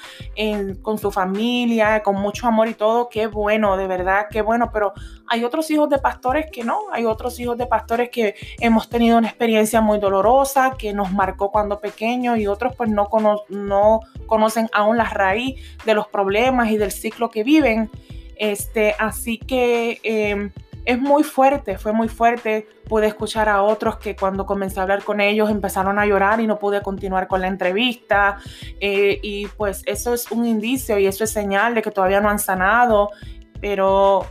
con 0.81 0.97
su 0.97 1.11
familia, 1.11 2.03
con 2.03 2.15
mucho 2.15 2.47
amor 2.47 2.67
y 2.67 2.73
todo, 2.73 3.09
qué 3.09 3.27
bueno, 3.27 3.75
de 3.75 3.87
verdad, 3.87 4.27
qué 4.29 4.41
bueno, 4.41 4.69
pero 4.71 4.93
hay 5.27 5.43
otros 5.43 5.69
hijos 5.71 5.89
de 5.89 5.97
pastores 5.97 6.47
que 6.51 6.63
no, 6.63 6.79
hay 6.91 7.05
otros 7.05 7.39
hijos 7.39 7.57
de 7.57 7.65
pastores 7.65 8.09
que 8.09 8.35
hemos 8.59 8.89
tenido 8.89 9.17
una 9.17 9.27
experiencia 9.27 9.81
muy 9.81 9.99
dolorosa, 9.99 10.75
que 10.77 10.93
nos 10.93 11.11
marcó 11.11 11.51
cuando 11.51 11.79
pequeños 11.79 12.37
y 12.37 12.47
otros 12.47 12.75
pues 12.75 12.89
no, 12.89 13.09
no 13.49 13.99
conocen 14.27 14.69
aún 14.73 14.97
la 14.97 15.05
raíz 15.05 15.59
de 15.85 15.93
los 15.95 16.07
problemas 16.07 16.69
y 16.69 16.77
del 16.77 16.91
ciclo 16.91 17.29
que 17.29 17.43
viven. 17.43 17.89
Este, 18.39 18.95
así 18.97 19.37
que 19.37 19.99
em, 20.01 20.51
es 20.85 20.99
muy 20.99 21.23
fuerte, 21.23 21.77
fue 21.77 21.93
muy 21.93 22.07
fuerte. 22.07 22.67
Pude 22.87 23.05
escuchar 23.05 23.49
a 23.49 23.61
otros 23.61 23.97
que 23.97 24.15
cuando 24.15 24.47
comencé 24.47 24.79
a 24.79 24.83
hablar 24.83 25.03
con 25.03 25.21
ellos 25.21 25.51
empezaron 25.51 25.99
a 25.99 26.05
llorar 26.07 26.39
y 26.39 26.47
no 26.47 26.57
pude 26.57 26.81
continuar 26.81 27.27
con 27.27 27.41
la 27.41 27.47
entrevista. 27.47 28.39
Eh, 28.79 29.19
y 29.21 29.45
pues 29.47 29.83
eso 29.85 30.13
es 30.15 30.31
un 30.31 30.47
indicio 30.47 30.97
y 30.97 31.05
eso 31.05 31.23
es 31.25 31.31
señal 31.31 31.75
de 31.75 31.83
que 31.83 31.91
todavía 31.91 32.21
no 32.21 32.29
han 32.29 32.39
sanado. 32.39 33.11
Pero 33.61 34.25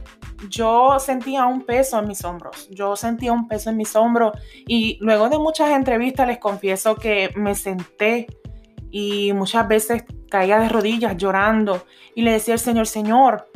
yo 0.49 0.99
sentía 0.99 1.47
un 1.47 1.63
peso 1.63 1.99
en 1.99 2.09
mis 2.09 2.25
hombros, 2.25 2.69
yo 2.71 2.97
sentía 2.97 3.33
un 3.33 3.47
peso 3.47 3.71
en 3.71 3.77
mis 3.77 3.95
hombros 3.97 4.33
y 4.67 4.97
luego 5.01 5.29
de 5.29 5.39
muchas 5.39 5.71
entrevistas 5.71 6.27
les 6.27 6.39
confieso 6.39 6.95
que 6.95 7.31
me 7.37 7.55
senté 7.55 8.27
y 8.91 9.33
muchas 9.33 9.67
veces 9.67 10.05
caía 10.31 10.61
de 10.61 10.69
rodillas 10.69 11.17
llorando 11.17 11.85
y 12.15 12.23
le 12.23 12.33
decía 12.33 12.55
al 12.55 12.61
Señor, 12.61 12.87
Señor, 12.87 13.49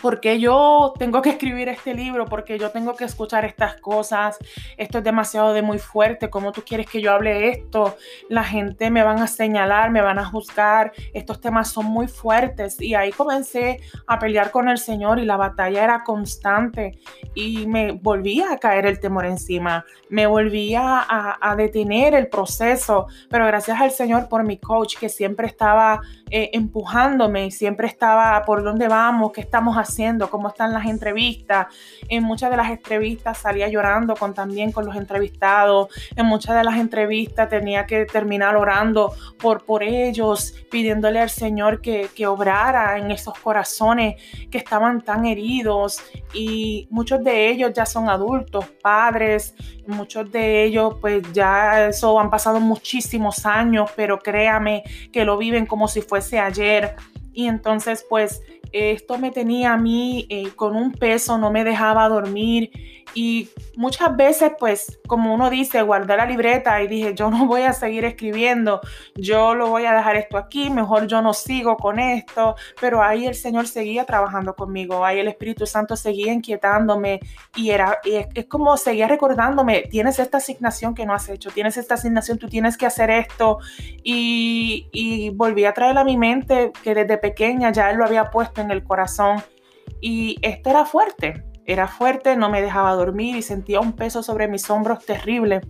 porque 0.00 0.38
yo 0.38 0.92
tengo 0.98 1.22
que 1.22 1.30
escribir 1.30 1.68
este 1.68 1.94
libro, 1.94 2.26
porque 2.26 2.58
yo 2.58 2.70
tengo 2.70 2.94
que 2.94 3.04
escuchar 3.04 3.44
estas 3.44 3.80
cosas, 3.80 4.38
esto 4.76 4.98
es 4.98 5.04
demasiado 5.04 5.52
de 5.52 5.62
muy 5.62 5.78
fuerte, 5.78 6.30
¿cómo 6.30 6.52
tú 6.52 6.62
quieres 6.62 6.86
que 6.88 7.00
yo 7.00 7.12
hable 7.12 7.48
esto? 7.50 7.96
La 8.28 8.44
gente 8.44 8.90
me 8.90 9.02
van 9.02 9.20
a 9.20 9.26
señalar, 9.26 9.90
me 9.90 10.02
van 10.02 10.18
a 10.18 10.24
juzgar, 10.24 10.92
estos 11.12 11.40
temas 11.40 11.70
son 11.70 11.86
muy 11.86 12.08
fuertes. 12.08 12.80
Y 12.80 12.94
ahí 12.94 13.12
comencé 13.12 13.80
a 14.06 14.18
pelear 14.18 14.50
con 14.50 14.68
el 14.68 14.78
Señor 14.78 15.18
y 15.18 15.24
la 15.24 15.36
batalla 15.36 15.84
era 15.84 16.04
constante. 16.04 16.98
Y 17.34 17.66
me 17.66 17.92
volvía 17.92 18.52
a 18.52 18.58
caer 18.58 18.86
el 18.86 19.00
temor 19.00 19.26
encima, 19.26 19.84
me 20.08 20.26
volvía 20.26 21.06
a, 21.08 21.56
detener 21.56 22.14
el 22.14 22.28
proceso, 22.28 23.06
pero 23.28 23.46
gracias 23.46 23.80
al 23.80 23.90
Señor 23.90 24.28
por 24.28 24.44
mi 24.44 24.58
coach 24.58 24.96
que 24.96 25.08
siempre 25.08 25.46
estaba 25.46 26.00
eh, 26.30 26.50
empujándome 26.52 27.46
y 27.46 27.50
siempre 27.50 27.86
estaba 27.86 28.42
por 28.44 28.62
dónde 28.62 28.88
vamos, 28.88 29.32
qué 29.32 29.40
estamos 29.40 29.76
haciendo 29.76 30.30
cómo 30.30 30.48
están 30.48 30.72
las 30.72 30.86
entrevistas. 30.86 31.66
En 32.08 32.22
muchas 32.24 32.50
de 32.50 32.56
las 32.56 32.70
entrevistas 32.70 33.38
salía 33.38 33.68
llorando 33.68 34.14
con, 34.14 34.34
también 34.34 34.72
con 34.72 34.86
los 34.86 34.96
entrevistados. 34.96 35.88
En 36.16 36.26
muchas 36.26 36.56
de 36.56 36.64
las 36.64 36.76
entrevistas 36.76 37.48
tenía 37.48 37.86
que 37.86 38.06
terminar 38.06 38.56
orando 38.56 39.12
por, 39.38 39.64
por 39.64 39.82
ellos, 39.82 40.54
pidiéndole 40.70 41.20
al 41.20 41.30
Señor 41.30 41.80
que, 41.80 42.08
que 42.14 42.26
obrara 42.26 42.98
en 42.98 43.10
esos 43.10 43.38
corazones 43.38 44.16
que 44.50 44.58
estaban 44.58 45.02
tan 45.02 45.26
heridos. 45.26 46.00
Y 46.32 46.88
muchos 46.90 47.22
de 47.22 47.48
ellos 47.48 47.72
ya 47.74 47.86
son 47.86 48.08
adultos, 48.08 48.66
padres, 48.82 49.54
muchos 49.88 50.30
de 50.30 50.64
ellos 50.64 50.96
pues 51.00 51.22
ya 51.32 51.88
eso 51.88 52.20
han 52.20 52.30
pasado 52.30 52.60
muchísimos 52.60 53.46
años, 53.46 53.90
pero 53.96 54.18
créame 54.18 54.84
que 55.12 55.24
lo 55.24 55.36
viven 55.38 55.66
como 55.66 55.88
si 55.88 56.02
ayer. 56.38 56.96
Y 57.32 57.46
entonces 57.46 58.04
pues 58.08 58.42
esto 58.72 59.18
me 59.18 59.30
tenía 59.30 59.72
a 59.72 59.78
mí 59.78 60.26
eh, 60.28 60.50
con 60.54 60.76
un 60.76 60.92
peso, 60.92 61.38
no 61.38 61.50
me 61.50 61.64
dejaba 61.64 62.08
dormir 62.08 62.70
y 63.14 63.50
muchas 63.76 64.16
veces, 64.16 64.52
pues, 64.58 65.00
como 65.06 65.34
uno 65.34 65.50
dice, 65.50 65.82
guardé 65.82 66.16
la 66.16 66.26
libreta 66.26 66.82
y 66.82 66.88
dije, 66.88 67.14
yo 67.14 67.30
no 67.30 67.46
voy 67.46 67.62
a 67.62 67.72
seguir 67.72 68.04
escribiendo, 68.04 68.80
yo 69.14 69.54
lo 69.54 69.68
voy 69.68 69.86
a 69.86 69.92
dejar 69.92 70.16
esto 70.16 70.36
aquí, 70.36 70.70
mejor 70.70 71.06
yo 71.06 71.22
no 71.22 71.32
sigo 71.32 71.76
con 71.76 71.98
esto, 71.98 72.56
pero 72.80 73.02
ahí 73.02 73.26
el 73.26 73.34
Señor 73.34 73.66
seguía 73.66 74.04
trabajando 74.04 74.54
conmigo, 74.54 75.04
ahí 75.04 75.18
el 75.18 75.28
Espíritu 75.28 75.66
Santo 75.66 75.96
seguía 75.96 76.32
inquietándome 76.32 77.20
y 77.56 77.70
era, 77.70 77.98
es, 78.04 78.46
como 78.46 78.76
seguía 78.76 79.08
recordándome, 79.08 79.82
tienes 79.90 80.18
esta 80.18 80.38
asignación 80.38 80.94
que 80.94 81.06
no 81.06 81.14
has 81.14 81.28
hecho, 81.28 81.50
tienes 81.50 81.76
esta 81.76 81.94
asignación, 81.94 82.38
tú 82.38 82.48
tienes 82.48 82.76
que 82.76 82.86
hacer 82.86 83.10
esto 83.10 83.58
y, 84.02 84.88
y 84.92 85.30
volví 85.30 85.64
a 85.64 85.72
traer 85.72 85.98
a 85.98 86.04
mi 86.04 86.16
mente 86.16 86.72
que 86.82 86.94
desde 86.94 87.18
pequeña 87.18 87.72
ya 87.72 87.90
Él 87.90 87.98
lo 87.98 88.04
había 88.04 88.30
puesto 88.30 88.60
en 88.60 88.70
el 88.70 88.84
corazón 88.84 89.42
y 90.00 90.36
esto 90.42 90.70
era 90.70 90.84
fuerte, 90.84 91.44
era 91.68 91.86
fuerte, 91.86 92.34
no 92.34 92.48
me 92.48 92.62
dejaba 92.62 92.94
dormir 92.94 93.36
y 93.36 93.42
sentía 93.42 93.78
un 93.78 93.92
peso 93.92 94.22
sobre 94.22 94.48
mis 94.48 94.68
hombros 94.70 95.04
terrible. 95.04 95.60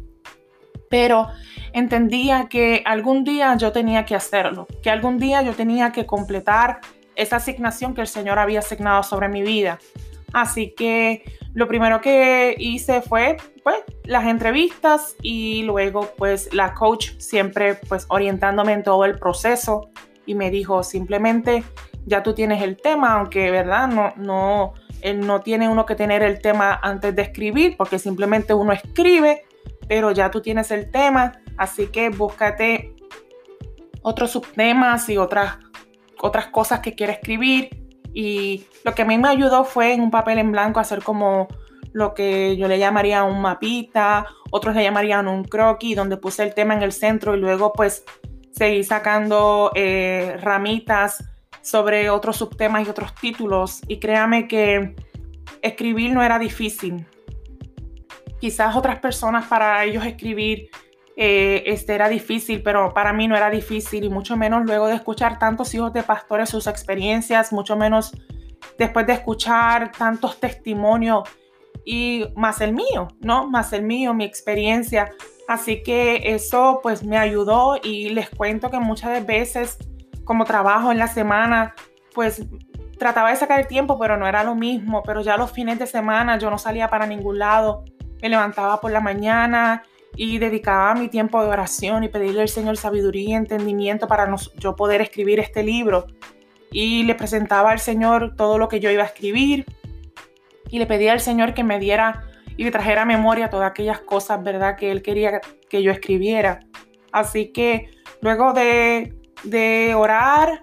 Pero 0.89 1.27
entendía 1.73 2.47
que 2.49 2.83
algún 2.87 3.25
día 3.25 3.57
yo 3.57 3.73
tenía 3.73 4.07
que 4.07 4.15
hacerlo, 4.15 4.69
que 4.81 4.91
algún 4.91 5.19
día 5.19 5.43
yo 5.43 5.55
tenía 5.55 5.91
que 5.91 6.07
completar 6.07 6.81
esa 7.17 7.37
asignación 7.37 7.95
que 7.95 8.01
el 8.01 8.07
Señor 8.07 8.39
había 8.39 8.61
asignado 8.61 9.03
sobre 9.03 9.29
mi 9.29 9.43
vida. 9.43 9.81
Así 10.33 10.73
que 10.77 11.25
lo 11.53 11.67
primero 11.67 12.01
que 12.01 12.55
hice 12.59 13.03
fue 13.03 13.37
pues, 13.65 13.79
las 14.05 14.25
entrevistas 14.27 15.17
y 15.21 15.65
luego 15.65 16.13
pues 16.17 16.55
la 16.55 16.75
coach 16.75 17.19
siempre 17.19 17.75
pues 17.75 18.07
orientándome 18.09 18.73
en 18.73 18.85
todo 18.85 19.05
el 19.05 19.19
proceso 19.19 19.91
y 20.27 20.37
me 20.37 20.51
dijo 20.51 20.85
simplemente 20.85 21.65
ya 22.07 22.23
tú 22.23 22.35
tienes 22.35 22.63
el 22.63 22.77
tema, 22.77 23.15
aunque 23.15 23.51
verdad 23.51 23.89
no, 23.89 24.13
no, 24.17 24.75
no 25.17 25.41
tiene 25.41 25.69
uno 25.69 25.87
que 25.87 25.95
tener 25.95 26.23
el 26.23 26.41
tema 26.41 26.79
antes 26.83 27.15
de 27.15 27.23
escribir, 27.23 27.77
porque 27.77 27.99
simplemente 27.99 28.55
uno 28.55 28.73
escribe, 28.73 29.45
pero 29.89 30.11
ya 30.11 30.31
tú 30.31 30.41
tienes 30.41 30.71
el 30.71 30.91
tema, 30.91 31.41
así 31.57 31.87
que 31.89 32.11
búscate 32.11 32.95
otros 34.03 34.31
subtemas 34.31 35.09
y 35.09 35.17
otras, 35.17 35.59
otras 36.21 36.47
cosas 36.49 36.81
que 36.81 36.95
quieres 36.95 37.17
escribir. 37.17 37.71
Y 38.13 38.67
lo 38.85 38.95
que 38.95 39.03
a 39.03 39.05
mí 39.05 39.19
me 39.19 39.29
ayudó 39.29 39.65
fue 39.65 39.93
en 39.93 40.01
un 40.01 40.11
papel 40.11 40.39
en 40.39 40.53
blanco 40.53 40.81
hacer 40.81 41.03
como 41.03 41.49
lo 41.93 42.15
que 42.15 42.57
yo 42.57 42.69
le 42.69 42.79
llamaría 42.79 43.25
un 43.25 43.41
mapita, 43.41 44.27
otros 44.51 44.75
le 44.75 44.83
llamarían 44.83 45.29
un 45.29 45.45
croquis, 45.45 45.97
donde 45.97 46.17
puse 46.17 46.43
el 46.43 46.55
tema 46.55 46.75
en 46.75 46.83
el 46.83 46.93
centro 46.93 47.35
y 47.35 47.41
luego 47.41 47.73
pues 47.73 48.05
seguí 48.51 48.85
sacando 48.85 49.71
eh, 49.75 50.37
ramitas 50.41 51.25
sobre 51.69 52.09
otros 52.09 52.37
subtemas 52.37 52.87
y 52.87 52.91
otros 52.91 53.15
títulos 53.15 53.83
y 53.87 53.99
créame 54.01 54.49
que 54.49 54.95
escribir 55.61 56.13
no 56.13 56.23
era 56.23 56.39
difícil. 56.39 57.07
Quizás 58.41 58.75
otras 58.75 59.01
personas 59.01 59.47
para 59.47 59.85
ellos 59.85 60.07
escribir 60.07 60.71
eh, 61.17 61.65
este 61.67 61.95
era 61.95 62.09
difícil, 62.09 62.63
pero 62.63 62.95
para 62.95 63.13
mí 63.13 63.29
no 63.29 63.37
era 63.37 63.51
difícil 63.51 64.05
y 64.05 64.09
mucho 64.09 64.37
menos 64.37 64.65
luego 64.65 64.87
de 64.87 64.95
escuchar 64.95 65.39
tantos 65.39 65.75
hijos 65.75 65.93
de 65.93 66.03
pastores 66.03 66.49
sus 66.49 66.67
experiencias, 66.67 67.53
mucho 67.53 67.77
menos 67.77 68.13
después 68.79 69.07
de 69.07 69.15
escuchar 69.15 69.93
tantos 69.93 70.41
testimonios 70.41 71.29
y 71.85 72.25
más 72.37 72.61
el 72.61 72.73
mío, 72.73 73.09
¿no? 73.21 73.49
Más 73.51 73.73
el 73.73 73.83
mío, 73.83 74.15
mi 74.15 74.25
experiencia. 74.25 75.11
Así 75.49 75.83
que 75.83 76.35
eso 76.35 76.81
pues 76.83 77.03
me 77.03 77.19
ayudó 77.19 77.77
y 77.83 78.11
les 78.11 78.31
cuento 78.31 78.71
que 78.71 78.79
muchas 78.79 79.27
veces 79.27 79.79
como 80.29 80.45
trabajo 80.45 80.93
en 80.93 80.99
la 80.99 81.09
semana, 81.09 81.75
pues 82.15 82.45
trataba 82.99 83.31
de 83.31 83.37
sacar 83.37 83.61
el 83.61 83.67
tiempo, 83.67 83.99
pero 83.99 84.19
no 84.19 84.29
era 84.29 84.45
lo 84.45 84.55
mismo. 84.55 85.03
Pero 85.03 85.23
ya 85.23 85.39
los 85.39 85.51
fines 85.53 85.79
de 85.79 85.87
semana 85.87 86.39
yo 86.39 86.51
no 86.51 86.59
salía 86.59 86.91
para 86.91 87.07
ningún 87.07 87.39
lado. 87.39 87.83
Me 88.21 88.29
levantaba 88.29 88.79
por 88.79 88.91
la 88.91 89.01
mañana 89.01 89.85
y 90.15 90.37
dedicaba 90.37 90.95
mi 90.95 91.09
tiempo 91.09 91.43
de 91.43 91.49
oración 91.49 92.05
y 92.05 92.11
pedirle 92.11 92.43
al 92.43 92.51
Señor 92.51 92.77
sabiduría 92.77 93.31
y 93.31 93.35
entendimiento 93.37 94.07
para 94.07 94.31
yo 94.59 94.77
poder 94.77 95.01
escribir 95.01 95.41
este 95.41 95.63
libro. 95.63 96.07
Y 96.71 97.05
le 97.05 97.15
presentaba 97.15 97.71
al 97.71 97.79
Señor 97.79 98.37
todo 98.37 98.59
lo 98.59 98.69
que 98.69 98.81
yo 98.81 98.91
iba 98.91 99.05
a 99.05 99.07
escribir 99.07 99.65
y 100.69 100.79
le 100.79 100.85
pedía 100.85 101.13
al 101.13 101.21
Señor 101.21 101.55
que 101.55 101.65
me 101.65 101.79
diera 101.79 102.25
y 102.59 102.65
le 102.65 102.71
trajera 102.71 103.07
memoria 103.07 103.49
todas 103.49 103.71
aquellas 103.71 104.01
cosas, 104.01 104.43
¿verdad?, 104.43 104.77
que 104.77 104.91
Él 104.91 105.01
quería 105.01 105.41
que 105.71 105.83
yo 105.83 105.91
escribiera. 105.91 106.61
Así 107.13 107.51
que 107.51 107.89
luego 108.21 108.53
de 108.53 109.18
de 109.45 109.95
orar. 109.95 110.63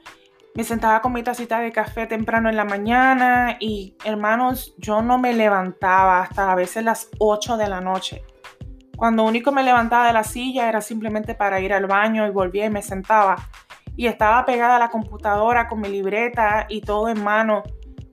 Me 0.56 0.64
sentaba 0.64 1.02
con 1.02 1.12
mi 1.12 1.22
tacita 1.22 1.60
de 1.60 1.72
café 1.72 2.08
temprano 2.08 2.50
en 2.50 2.56
la 2.56 2.64
mañana 2.64 3.58
y 3.60 3.98
hermanos, 4.06 4.74
yo 4.78 5.02
no 5.02 5.18
me 5.18 5.34
levantaba 5.34 6.22
hasta 6.22 6.52
a 6.52 6.56
veces 6.56 6.84
las 6.84 7.10
8 7.20 7.58
de 7.58 7.68
la 7.68 7.82
noche. 7.82 8.24
Cuando 8.96 9.26
único 9.26 9.52
me 9.52 9.64
levantaba 9.64 10.08
de 10.08 10.14
la 10.14 10.24
silla 10.24 10.70
era 10.70 10.80
simplemente 10.80 11.36
para 11.36 11.60
ir 11.60 11.74
al 11.74 11.88
baño 11.88 12.26
y 12.26 12.30
volvía 12.30 12.66
y 12.66 12.70
me 12.70 12.82
sentaba. 12.82 13.36
Y 13.98 14.08
estaba 14.08 14.46
pegada 14.46 14.78
a 14.78 14.80
la 14.80 14.90
computadora 14.90 15.68
con 15.68 15.82
mi 15.82 15.90
libreta 15.90 16.68
y 16.70 16.80
todo 16.80 17.10
en 17.10 17.22
mano, 17.22 17.64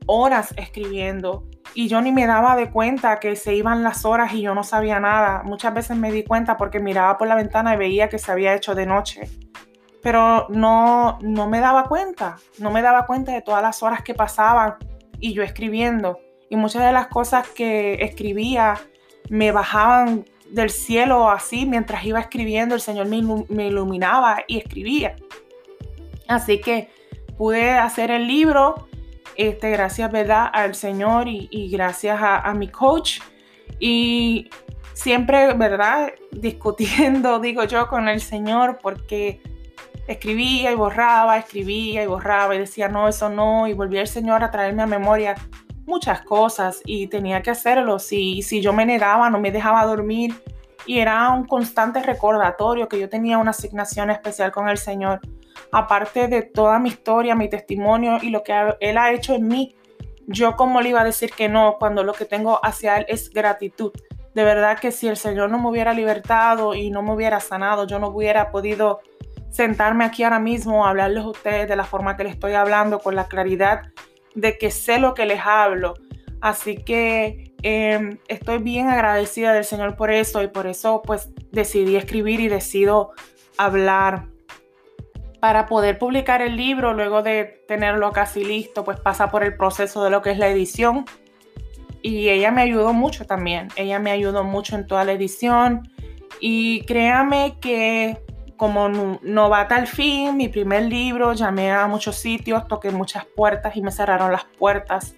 horas 0.07 0.53
escribiendo. 0.57 1.45
Y 1.75 1.87
yo 1.87 2.03
ni 2.03 2.11
me 2.11 2.27
daba 2.27 2.57
de 2.57 2.71
cuenta 2.71 3.21
que 3.21 3.37
se 3.37 3.55
iban 3.55 3.85
las 3.85 4.05
horas 4.05 4.33
y 4.35 4.43
yo 4.43 4.55
no 4.55 4.65
sabía 4.65 4.99
nada. 4.99 5.43
Muchas 5.45 5.73
veces 5.73 5.97
me 5.97 6.11
di 6.11 6.25
cuenta 6.25 6.57
porque 6.57 6.81
miraba 6.81 7.17
por 7.19 7.29
la 7.29 7.37
ventana 7.37 7.75
y 7.75 7.77
veía 7.77 8.09
que 8.09 8.19
se 8.19 8.33
había 8.33 8.55
hecho 8.55 8.75
de 8.75 8.87
noche 8.87 9.31
pero 10.03 10.47
no, 10.51 11.19
no 11.23 11.49
me 11.49 11.61
daba 11.61 11.85
cuenta, 11.85 12.37
no 12.59 12.71
me 12.71 12.83
daba 12.83 13.07
cuenta 13.07 13.33
de 13.33 13.43
todas 13.43 13.63
las 13.63 13.83
horas 13.83 14.03
que 14.03 14.15
pasaban 14.15 14.75
y 15.21 15.33
yo 15.33 15.43
escribiendo. 15.43 16.19
y 16.51 16.57
muchas 16.57 16.85
de 16.85 16.93
las 16.93 17.07
cosas 17.07 17.49
que 17.49 17.95
escribía 18.05 18.75
me 19.31 19.53
bajaban 19.53 20.27
del 20.51 20.71
cielo 20.71 21.31
así 21.31 21.65
mientras 21.65 22.05
iba 22.05 22.21
escribiendo, 22.21 22.75
el 22.75 22.81
Señor 22.81 23.07
me, 23.07 23.67
iluminaba 23.67 24.45
y 24.47 24.59
escribía. 24.59 25.17
Así 26.29 26.61
que 26.61 26.91
pude 27.39 27.71
hacer 27.71 28.11
el 28.11 28.27
libro, 28.27 28.89
este, 29.37 29.71
gracias 29.71 30.13
¿verdad? 30.13 30.51
al 30.53 30.75
Señor 30.75 31.27
y, 31.29 31.71
gracias 31.71 32.19
a, 32.21 32.53
mi 32.55 32.69
coach. 32.69 33.21
Y 33.81 34.51
siempre, 34.93 35.55
¿verdad? 35.55 36.13
Discutiendo, 36.31 37.39
digo 37.41 37.65
yo, 37.65 37.89
con 37.89 38.09
el 38.09 38.21
Señor 38.21 38.79
porque 38.83 39.41
escribía 40.13 40.73
y 40.73 40.75
borraba, 40.75 41.39
escribía 41.39 42.03
y 42.03 42.07
borraba 42.07 42.55
y 42.55 42.59
decía, 42.59 42.89
no, 42.89 43.09
eso 43.09 43.29
no, 43.29 43.67
y 43.67 43.73
volvía 43.73 44.01
el 44.01 44.09
Señor 44.09 44.43
a 44.45 44.51
traerme 44.51 44.83
a 44.83 44.87
memoria 44.87 45.35
muchas 45.87 46.23
cosas 46.23 46.81
y 46.85 47.09
tenía 47.09 47.43
que 47.43 47.51
hacerlo. 47.51 47.99
Si, 47.99 48.43
si 48.43 48.61
yo 48.61 48.73
me 48.73 48.87
negaba, 48.87 49.31
no 49.31 49.39
me 49.39 49.51
dejaba 49.51 49.85
dormir 49.85 50.35
y 50.87 50.99
era 50.99 51.31
un 51.31 51.47
constante 51.47 52.03
recordatorio 52.03 52.89
que 52.89 52.99
yo 52.99 53.09
tenía 53.09 53.39
una 53.39 53.51
asignación 53.51 54.11
especial 54.11 54.53
con 54.53 54.69
el 54.69 54.79
Señor. 54.79 55.21
Aparte 55.71 56.29
de 56.29 56.43
toda 56.43 56.79
mi 56.79 56.89
historia, 56.89 57.35
mi 57.35 57.49
testimonio 57.49 58.19
y 58.21 58.31
lo 58.31 58.43
que 58.43 58.55
Él 58.81 58.99
ha 58.99 59.13
hecho 59.13 59.35
en 59.35 59.49
mí, 59.49 59.75
yo 60.27 60.57
como 60.57 60.81
le 60.81 60.91
iba 60.91 61.01
a 61.01 61.05
decir 61.05 61.33
que 61.33 61.49
no 61.49 61.77
cuando 61.79 62.05
lo 62.05 62.13
que 62.13 62.25
tengo 62.25 62.59
hacia 62.65 62.97
Él 62.97 63.07
es 63.09 63.31
gratitud. 63.31 63.93
De 64.35 64.45
verdad 64.45 64.79
que 64.79 64.93
si 64.93 65.09
el 65.09 65.17
Señor 65.17 65.51
no 65.51 65.59
me 65.59 65.69
hubiera 65.69 65.93
libertado 65.93 66.75
y 66.75 66.91
no 66.91 67.03
me 67.03 67.13
hubiera 67.13 67.39
sanado, 67.41 67.87
yo 67.87 67.99
no 67.99 68.09
hubiera 68.09 68.51
podido 68.51 69.01
sentarme 69.53 70.05
aquí 70.05 70.25
ahora 70.25 70.41
mismo 70.41 70.87
hablarles 70.87 71.23
a 71.23 71.29
ustedes 71.29 71.69
de 71.69 71.77
la 71.77 71.85
forma 71.85 72.17
que 72.17 72.25
les 72.25 72.33
estoy 72.33 72.55
hablando, 72.55 72.99
con 72.99 73.15
la 73.15 73.29
claridad 73.29 73.83
de 74.35 74.59
que 74.59 74.71
sé 74.71 74.99
lo 74.99 75.15
que 75.15 75.27
les 75.27 75.41
hablo. 75.45 75.95
Así 76.41 76.77
que 76.77 77.53
em, 77.63 78.19
estoy 78.29 78.59
bien 78.59 78.89
agradecida 78.89 79.53
del 79.53 79.65
Señor 79.65 79.95
por 79.95 80.11
eso 80.11 80.43
y 80.43 80.49
por 80.49 80.67
eso 80.67 81.03
pues 81.05 81.29
decidí 81.53 81.97
escribir 81.97 82.41
y 82.41 82.49
decido 82.49 83.13
hablar. 83.59 84.27
Para 85.39 85.67
poder 85.67 85.99
publicar 85.99 86.41
el 86.41 86.57
libro, 86.57 86.95
luego 86.95 87.23
de 87.23 87.65
tenerlo 87.67 88.13
casi 88.13 88.45
listo, 88.45 88.85
pues 88.85 89.01
pasa 89.01 89.29
por 89.31 89.43
el 89.43 89.57
proceso 89.57 90.03
de 90.05 90.11
lo 90.11 90.23
que 90.23 90.31
es 90.31 90.39
la 90.39 90.49
edición. 90.49 91.05
Y 92.01 92.29
ella 92.29 92.53
me 92.53 92.63
ayudó 92.63 92.93
mucho 92.93 93.27
también. 93.27 93.69
Ella 93.75 93.99
me 93.99 94.13
ayudó 94.13 94.45
mucho 94.45 94.77
en 94.77 94.87
toda 94.87 95.05
la 95.05 95.13
edición. 95.13 95.83
Y 96.41 96.83
créame 96.85 97.57
que 97.61 98.19
como 98.57 98.89
novata 99.23 99.77
al 99.77 99.87
fin, 99.87 100.37
mi 100.37 100.49
primer 100.49 100.85
libro, 100.85 101.33
llamé 101.33 101.73
a 101.73 101.87
muchos 101.87 102.17
sitios, 102.17 102.67
toqué 102.69 102.91
muchas 102.91 103.25
puertas 103.25 103.77
y 103.77 103.83
me 103.83 103.91
cerraron 103.91 104.33
las 104.33 104.45
puertas 104.45 105.15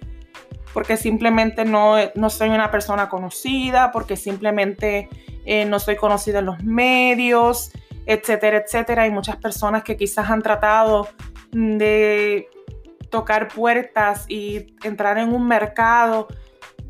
porque 0.75 0.97
simplemente 0.97 1.63
no, 1.63 1.95
no 2.15 2.29
soy 2.29 2.49
una 2.49 2.69
persona 2.69 3.07
conocida, 3.07 3.93
porque 3.93 4.17
simplemente 4.17 5.07
eh, 5.45 5.63
no 5.63 5.79
soy 5.79 5.95
conocida 5.95 6.39
en 6.39 6.47
los 6.47 6.61
medios, 6.65 7.71
etcétera, 8.05 8.57
etcétera. 8.57 9.03
Hay 9.03 9.09
muchas 9.09 9.37
personas 9.37 9.83
que 9.83 9.95
quizás 9.95 10.29
han 10.29 10.41
tratado 10.41 11.07
de 11.53 12.49
tocar 13.09 13.47
puertas 13.47 14.25
y 14.27 14.75
entrar 14.83 15.17
en 15.17 15.33
un 15.33 15.47
mercado, 15.47 16.27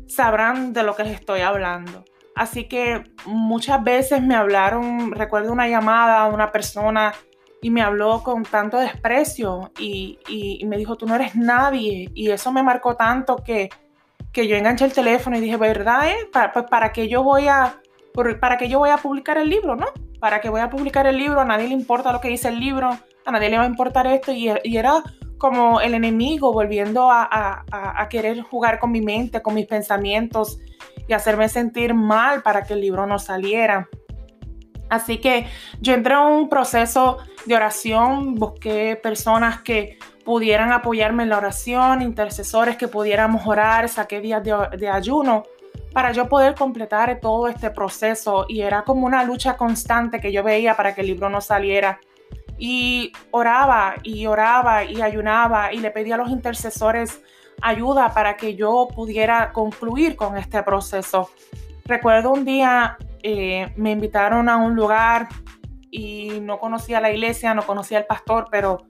sabrán 0.08 0.72
de 0.72 0.82
lo 0.82 0.96
que 0.96 1.04
les 1.04 1.20
estoy 1.20 1.42
hablando. 1.42 2.04
Así 2.36 2.64
que 2.64 3.02
muchas 3.24 3.82
veces 3.82 4.22
me 4.22 4.34
hablaron, 4.34 5.12
recuerdo 5.12 5.54
una 5.54 5.68
llamada 5.68 6.20
a 6.20 6.26
una 6.26 6.52
persona 6.52 7.14
y 7.62 7.70
me 7.70 7.80
habló 7.80 8.22
con 8.22 8.42
tanto 8.42 8.76
desprecio 8.76 9.72
y, 9.78 10.18
me 10.66 10.76
dijo, 10.76 10.96
tú 10.96 11.06
no 11.06 11.14
eres 11.14 11.34
nadie. 11.34 12.10
Y 12.14 12.30
eso 12.30 12.52
me 12.52 12.62
marcó 12.62 12.94
tanto 12.94 13.36
que, 13.36 13.70
que 14.32 14.46
yo 14.46 14.54
enganché 14.54 14.84
el 14.84 14.92
teléfono 14.92 15.38
y 15.38 15.40
dije, 15.40 15.56
¿verdad? 15.56 16.10
Eh? 16.10 16.28
¿Para, 16.30 16.52
pues, 16.52 16.66
¿Para 16.66 16.92
qué 16.92 17.08
yo 17.08 17.22
voy 17.22 17.48
a, 17.48 17.80
para 18.38 18.58
qué 18.58 18.68
yo 18.68 18.80
voy 18.80 18.90
a 18.90 18.98
publicar 18.98 19.38
el 19.38 19.48
libro, 19.48 19.74
no? 19.74 19.86
¿Para 20.20 20.42
qué 20.42 20.50
voy 20.50 20.60
a 20.60 20.68
publicar 20.68 21.06
el 21.06 21.16
libro? 21.16 21.40
A 21.40 21.46
nadie 21.46 21.68
le 21.68 21.74
importa 21.74 22.12
lo 22.12 22.20
que 22.20 22.28
dice 22.28 22.48
el 22.48 22.60
libro, 22.60 22.90
a 23.24 23.32
nadie 23.32 23.48
le 23.48 23.56
va 23.56 23.64
a 23.64 23.68
importar 23.68 24.06
esto. 24.08 24.30
Y, 24.32 24.50
y 24.62 24.76
era 24.76 25.02
como 25.38 25.80
el 25.80 25.94
enemigo 25.94 26.52
volviendo 26.52 27.10
a, 27.10 27.64
a 27.72 28.08
querer 28.10 28.42
jugar 28.42 28.78
con 28.78 28.92
mi 28.92 29.00
mente, 29.00 29.40
con 29.40 29.54
mis 29.54 29.66
pensamientos 29.66 30.58
y 31.08 31.12
hacerme 31.12 31.48
sentir 31.48 31.94
mal 31.94 32.42
para 32.42 32.62
que 32.62 32.74
el 32.74 32.80
libro 32.80 33.06
no 33.06 33.18
saliera. 33.18 33.88
Así 34.88 35.18
que 35.18 35.46
yo 35.80 35.94
entré 35.94 36.14
en 36.14 36.20
un 36.20 36.48
proceso 36.48 37.18
de 37.44 37.56
oración, 37.56 38.34
busqué 38.34 38.96
personas 38.96 39.60
que 39.62 39.98
pudieran 40.24 40.72
apoyarme 40.72 41.24
en 41.24 41.28
la 41.28 41.38
oración, 41.38 42.02
intercesores 42.02 42.76
que 42.76 42.88
pudiéramos 42.88 43.46
orar, 43.46 43.88
saqué 43.88 44.20
días 44.20 44.42
de, 44.42 44.88
ayuno 44.88 45.44
para 45.92 46.12
yo 46.12 46.28
poder 46.28 46.54
completar 46.54 47.20
todo 47.20 47.48
este 47.48 47.70
proceso 47.70 48.44
y 48.48 48.60
era 48.60 48.82
como 48.82 49.06
una 49.06 49.24
lucha 49.24 49.56
constante 49.56 50.20
que 50.20 50.32
yo 50.32 50.42
veía 50.42 50.76
para 50.76 50.94
que 50.94 51.00
el 51.00 51.06
libro 51.06 51.30
no 51.30 51.40
saliera. 51.40 52.00
Y 52.58 53.12
oraba 53.30 53.94
y 54.02 54.26
oraba 54.26 54.84
y 54.84 55.00
ayunaba 55.00 55.72
y 55.72 55.78
le 55.78 55.90
pedía 55.90 56.14
a 56.14 56.18
los 56.18 56.30
intercesores 56.30 57.22
ayuda 57.62 58.12
para 58.12 58.36
que 58.36 58.54
yo 58.54 58.88
pudiera 58.94 59.52
concluir 59.52 60.16
con 60.16 60.36
este 60.36 60.62
proceso. 60.62 61.30
Recuerdo 61.84 62.32
un 62.32 62.44
día 62.44 62.96
eh, 63.22 63.72
me 63.76 63.92
invitaron 63.92 64.48
a 64.48 64.56
un 64.56 64.74
lugar 64.74 65.28
y 65.90 66.40
no 66.40 66.58
conocía 66.58 67.00
la 67.00 67.10
iglesia, 67.10 67.54
no 67.54 67.66
conocía 67.66 67.98
al 67.98 68.06
pastor, 68.06 68.48
pero 68.50 68.86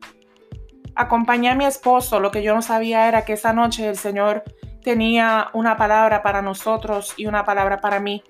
acompañé 0.95 1.51
a 1.51 1.55
mi 1.55 1.65
esposo. 1.65 2.21
Lo 2.21 2.31
que 2.31 2.43
yo 2.43 2.55
no 2.55 2.63
sabía 2.63 3.09
era 3.09 3.25
que 3.25 3.35
esa 3.35 3.53
noche 3.53 3.89
el 3.89 3.97
Señor 3.97 4.43
tenía 4.83 5.49
una 5.53 5.77
palabra 5.77 6.23
para 6.23 6.43
nosotros 6.43 7.15
y 7.17 7.27
una 7.27 7.45
palabra 7.45 7.81
para 7.81 8.01
mí. 8.01 8.23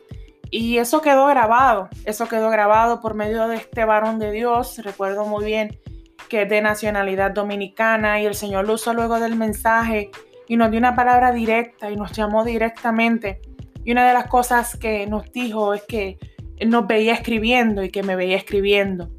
Y 0.51 0.79
eso 0.79 1.01
quedó 1.01 1.27
grabado, 1.27 1.89
eso 2.05 2.29
quedó 2.29 2.51
grabado 2.51 3.01
por 3.01 3.15
medio 3.15 3.49
de 3.49 3.57
este 3.57 3.85
varón 3.85 4.19
de 4.19 4.31
Dios. 4.31 4.79
Recuerdo 4.79 5.25
muy 5.27 5.45
bien 5.45 5.81
que 6.29 6.43
es 6.43 6.49
de 6.49 6.61
nacionalidad 6.61 7.31
dominicana 7.31 8.21
y 8.21 8.27
el 8.27 8.35
Señor 8.35 8.67
lo 8.67 8.75
usó 8.75 8.95
luego 8.95 9.21
del 9.21 9.37
mensaje 9.37 10.11
y 10.49 10.57
nos 10.57 10.71
dio 10.71 10.79
una 10.79 10.95
palabra 10.95 11.33
directa 11.33 11.91
y 11.91 11.97
nos 11.97 12.13
llamó 12.13 12.45
directamente. 12.45 13.41
Y 13.85 13.93
una 13.93 14.07
de 14.07 14.15
las 14.15 14.27
cosas 14.27 14.77
que 14.77 15.07
nos 15.07 15.31
dijo 15.33 15.75
es 15.75 15.83
que 15.83 16.19
nos 16.67 16.87
veía 16.87 17.15
escribiendo 17.15 17.83
y 17.83 17.91
que 17.91 18.03
me 18.03 18.17
veía 18.17 18.37
escribiendo. 18.37 19.11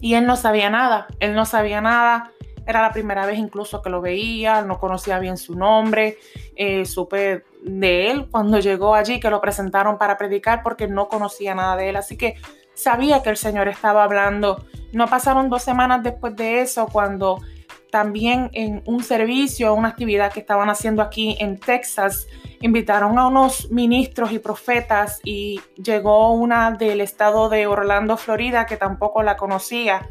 Y 0.00 0.14
él 0.14 0.26
no 0.26 0.36
sabía 0.36 0.70
nada, 0.70 1.06
él 1.20 1.34
no 1.34 1.44
sabía 1.44 1.80
nada. 1.80 2.32
Era 2.66 2.82
la 2.82 2.92
primera 2.92 3.26
vez 3.26 3.38
incluso 3.38 3.82
que 3.82 3.90
lo 3.90 4.00
veía, 4.00 4.62
no 4.62 4.78
conocía 4.78 5.18
bien 5.18 5.36
su 5.36 5.56
nombre. 5.56 6.18
Eh, 6.56 6.84
supe 6.86 7.44
de 7.62 8.10
él 8.10 8.28
cuando 8.30 8.58
llegó 8.58 8.94
allí, 8.94 9.20
que 9.20 9.30
lo 9.30 9.40
presentaron 9.40 9.98
para 9.98 10.16
predicar 10.16 10.62
porque 10.62 10.86
no 10.86 11.08
conocía 11.08 11.54
nada 11.54 11.76
de 11.76 11.90
él. 11.90 11.96
Así 11.96 12.16
que 12.16 12.36
sabía 12.82 13.22
que 13.22 13.30
el 13.30 13.36
Señor 13.36 13.68
estaba 13.68 14.04
hablando. 14.04 14.64
No 14.92 15.06
pasaron 15.06 15.50
dos 15.50 15.62
semanas 15.62 16.02
después 16.02 16.34
de 16.36 16.60
eso 16.60 16.86
cuando 16.86 17.40
también 17.90 18.50
en 18.52 18.82
un 18.86 19.02
servicio, 19.02 19.74
una 19.74 19.88
actividad 19.88 20.32
que 20.32 20.40
estaban 20.40 20.70
haciendo 20.70 21.02
aquí 21.02 21.36
en 21.40 21.58
Texas, 21.58 22.26
invitaron 22.60 23.18
a 23.18 23.26
unos 23.26 23.70
ministros 23.70 24.32
y 24.32 24.38
profetas 24.38 25.20
y 25.24 25.60
llegó 25.76 26.32
una 26.32 26.70
del 26.70 27.00
estado 27.00 27.48
de 27.48 27.66
Orlando, 27.66 28.16
Florida, 28.16 28.66
que 28.66 28.76
tampoco 28.76 29.22
la 29.22 29.36
conocía. 29.36 30.08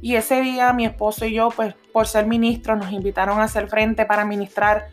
Y 0.00 0.14
ese 0.14 0.40
día 0.40 0.72
mi 0.72 0.84
esposo 0.84 1.24
y 1.26 1.34
yo, 1.34 1.48
pues 1.48 1.74
por 1.92 2.06
ser 2.06 2.26
ministros, 2.26 2.78
nos 2.78 2.92
invitaron 2.92 3.40
a 3.40 3.44
hacer 3.44 3.68
frente 3.68 4.04
para 4.04 4.24
ministrar 4.24 4.88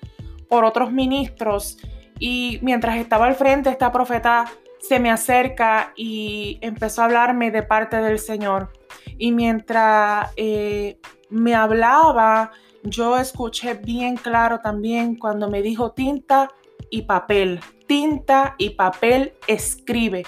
por 0.49 0.65
otros 0.65 0.91
ministros. 0.91 1.77
Y 2.19 2.59
mientras 2.61 2.97
estaba 2.97 3.27
al 3.27 3.35
frente, 3.35 3.69
esta 3.69 3.91
profeta 3.91 4.45
se 4.83 4.99
me 4.99 5.09
acerca 5.09 5.93
y 5.95 6.59
empezó 6.61 7.01
a 7.01 7.05
hablarme 7.05 7.51
de 7.51 7.63
parte 7.63 7.97
del 7.97 8.19
Señor. 8.19 8.73
Y 9.17 9.31
mientras 9.31 10.29
eh, 10.35 10.99
me 11.29 11.55
hablaba, 11.55 12.51
yo 12.83 13.17
escuché 13.17 13.75
bien 13.75 14.17
claro 14.17 14.59
también 14.59 15.15
cuando 15.15 15.49
me 15.49 15.61
dijo 15.61 15.93
tinta 15.93 16.49
y 16.89 17.03
papel, 17.03 17.61
tinta 17.87 18.55
y 18.57 18.71
papel 18.71 19.33
escribe. 19.47 20.23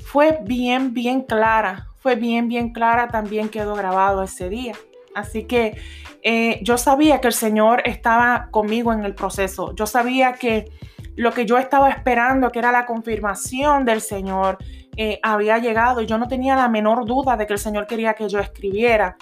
Fue 0.00 0.38
bien, 0.40 0.94
bien 0.94 1.22
clara, 1.22 1.88
fue 1.98 2.14
bien, 2.14 2.46
bien 2.46 2.72
clara, 2.72 3.08
también 3.08 3.48
quedó 3.48 3.74
grabado 3.74 4.22
ese 4.22 4.48
día. 4.48 4.74
Así 5.16 5.44
que 5.44 5.76
eh, 6.22 6.60
yo 6.62 6.78
sabía 6.78 7.20
que 7.20 7.26
el 7.26 7.34
Señor 7.34 7.82
estaba 7.86 8.50
conmigo 8.52 8.92
en 8.92 9.04
el 9.04 9.16
proceso. 9.16 9.74
Yo 9.74 9.86
sabía 9.86 10.34
que 10.34 10.70
lo 11.16 11.32
que 11.32 11.46
yo 11.46 11.58
estaba 11.58 11.90
esperando, 11.90 12.50
que 12.50 12.58
era 12.58 12.70
la 12.70 12.86
confirmación 12.86 13.84
del 13.84 14.00
Señor, 14.00 14.58
eh, 14.96 15.18
había 15.22 15.58
llegado 15.58 16.00
y 16.00 16.06
yo 16.06 16.18
no 16.18 16.28
tenía 16.28 16.56
la 16.56 16.68
menor 16.68 17.04
duda 17.04 17.36
de 17.36 17.46
que 17.46 17.54
el 17.54 17.58
Señor 17.58 17.86
quería 17.86 18.14
que 18.14 18.28
yo 18.28 18.38
escribiera. 18.38 19.16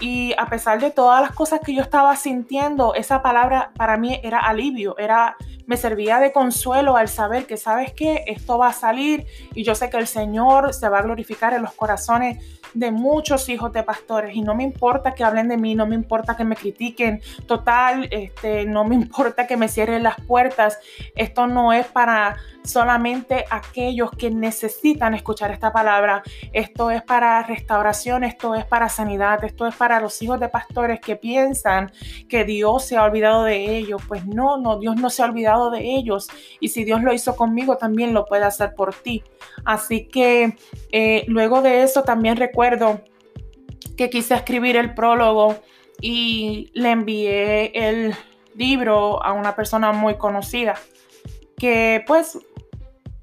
Y 0.00 0.34
a 0.36 0.46
pesar 0.46 0.80
de 0.80 0.90
todas 0.90 1.22
las 1.22 1.32
cosas 1.32 1.60
que 1.64 1.74
yo 1.74 1.82
estaba 1.82 2.16
sintiendo, 2.16 2.94
esa 2.94 3.22
palabra 3.22 3.70
para 3.76 3.96
mí 3.96 4.20
era 4.22 4.40
alivio, 4.40 4.98
era 4.98 5.36
me 5.66 5.76
servía 5.76 6.18
de 6.20 6.32
consuelo 6.32 6.96
al 6.96 7.08
saber 7.08 7.46
que, 7.46 7.56
¿sabes 7.56 7.92
que 7.92 8.24
Esto 8.26 8.58
va 8.58 8.68
a 8.68 8.72
salir 8.72 9.26
y 9.54 9.64
yo 9.64 9.74
sé 9.74 9.90
que 9.90 9.96
el 9.96 10.06
Señor 10.06 10.74
se 10.74 10.88
va 10.88 10.98
a 10.98 11.02
glorificar 11.02 11.54
en 11.54 11.62
los 11.62 11.72
corazones 11.72 12.38
de 12.74 12.90
muchos 12.90 13.48
hijos 13.48 13.72
de 13.72 13.82
pastores 13.82 14.34
y 14.34 14.42
no 14.42 14.54
me 14.54 14.64
importa 14.64 15.14
que 15.14 15.24
hablen 15.24 15.48
de 15.48 15.56
mí, 15.56 15.74
no 15.74 15.86
me 15.86 15.94
importa 15.94 16.36
que 16.36 16.44
me 16.44 16.56
critiquen, 16.56 17.22
total, 17.46 18.08
este, 18.10 18.66
no 18.66 18.84
me 18.84 18.94
importa 19.04 19.46
que 19.46 19.56
me 19.56 19.68
cierren 19.68 20.02
las 20.02 20.16
puertas. 20.26 20.78
Esto 21.14 21.46
no 21.46 21.72
es 21.72 21.86
para 21.86 22.36
solamente 22.64 23.44
aquellos 23.50 24.10
que 24.12 24.30
necesitan 24.30 25.14
escuchar 25.14 25.52
esta 25.52 25.72
palabra. 25.72 26.22
Esto 26.52 26.90
es 26.90 27.02
para 27.02 27.42
restauración, 27.42 28.24
esto 28.24 28.54
es 28.54 28.64
para 28.64 28.88
sanidad, 28.88 29.44
esto 29.44 29.66
es 29.66 29.74
para 29.74 30.00
los 30.00 30.20
hijos 30.22 30.40
de 30.40 30.48
pastores 30.48 31.00
que 31.00 31.16
piensan 31.16 31.92
que 32.28 32.44
Dios 32.44 32.86
se 32.86 32.96
ha 32.96 33.04
olvidado 33.04 33.44
de 33.44 33.76
ellos. 33.76 34.02
Pues 34.08 34.26
no, 34.26 34.56
no, 34.56 34.78
Dios 34.78 34.96
no 34.96 35.10
se 35.10 35.22
ha 35.22 35.26
olvidado 35.26 35.53
de 35.70 35.96
ellos. 35.96 36.28
Y 36.60 36.68
si 36.68 36.84
Dios 36.84 37.02
lo 37.02 37.12
hizo 37.12 37.36
conmigo, 37.36 37.76
también 37.76 38.14
lo 38.14 38.26
puede 38.26 38.44
hacer 38.44 38.74
por 38.74 38.94
ti. 38.94 39.22
Así 39.64 40.06
que 40.06 40.56
eh, 40.92 41.24
luego 41.26 41.62
de 41.62 41.82
eso 41.82 42.02
también 42.02 42.36
recuerdo 42.36 43.00
que 43.96 44.10
quise 44.10 44.34
escribir 44.34 44.76
el 44.76 44.94
prólogo 44.94 45.56
y 46.00 46.70
le 46.74 46.90
envié 46.90 47.72
el 47.74 48.14
libro 48.54 49.22
a 49.24 49.32
una 49.32 49.54
persona 49.54 49.92
muy 49.92 50.16
conocida 50.16 50.74
que 51.56 52.04
pues 52.06 52.38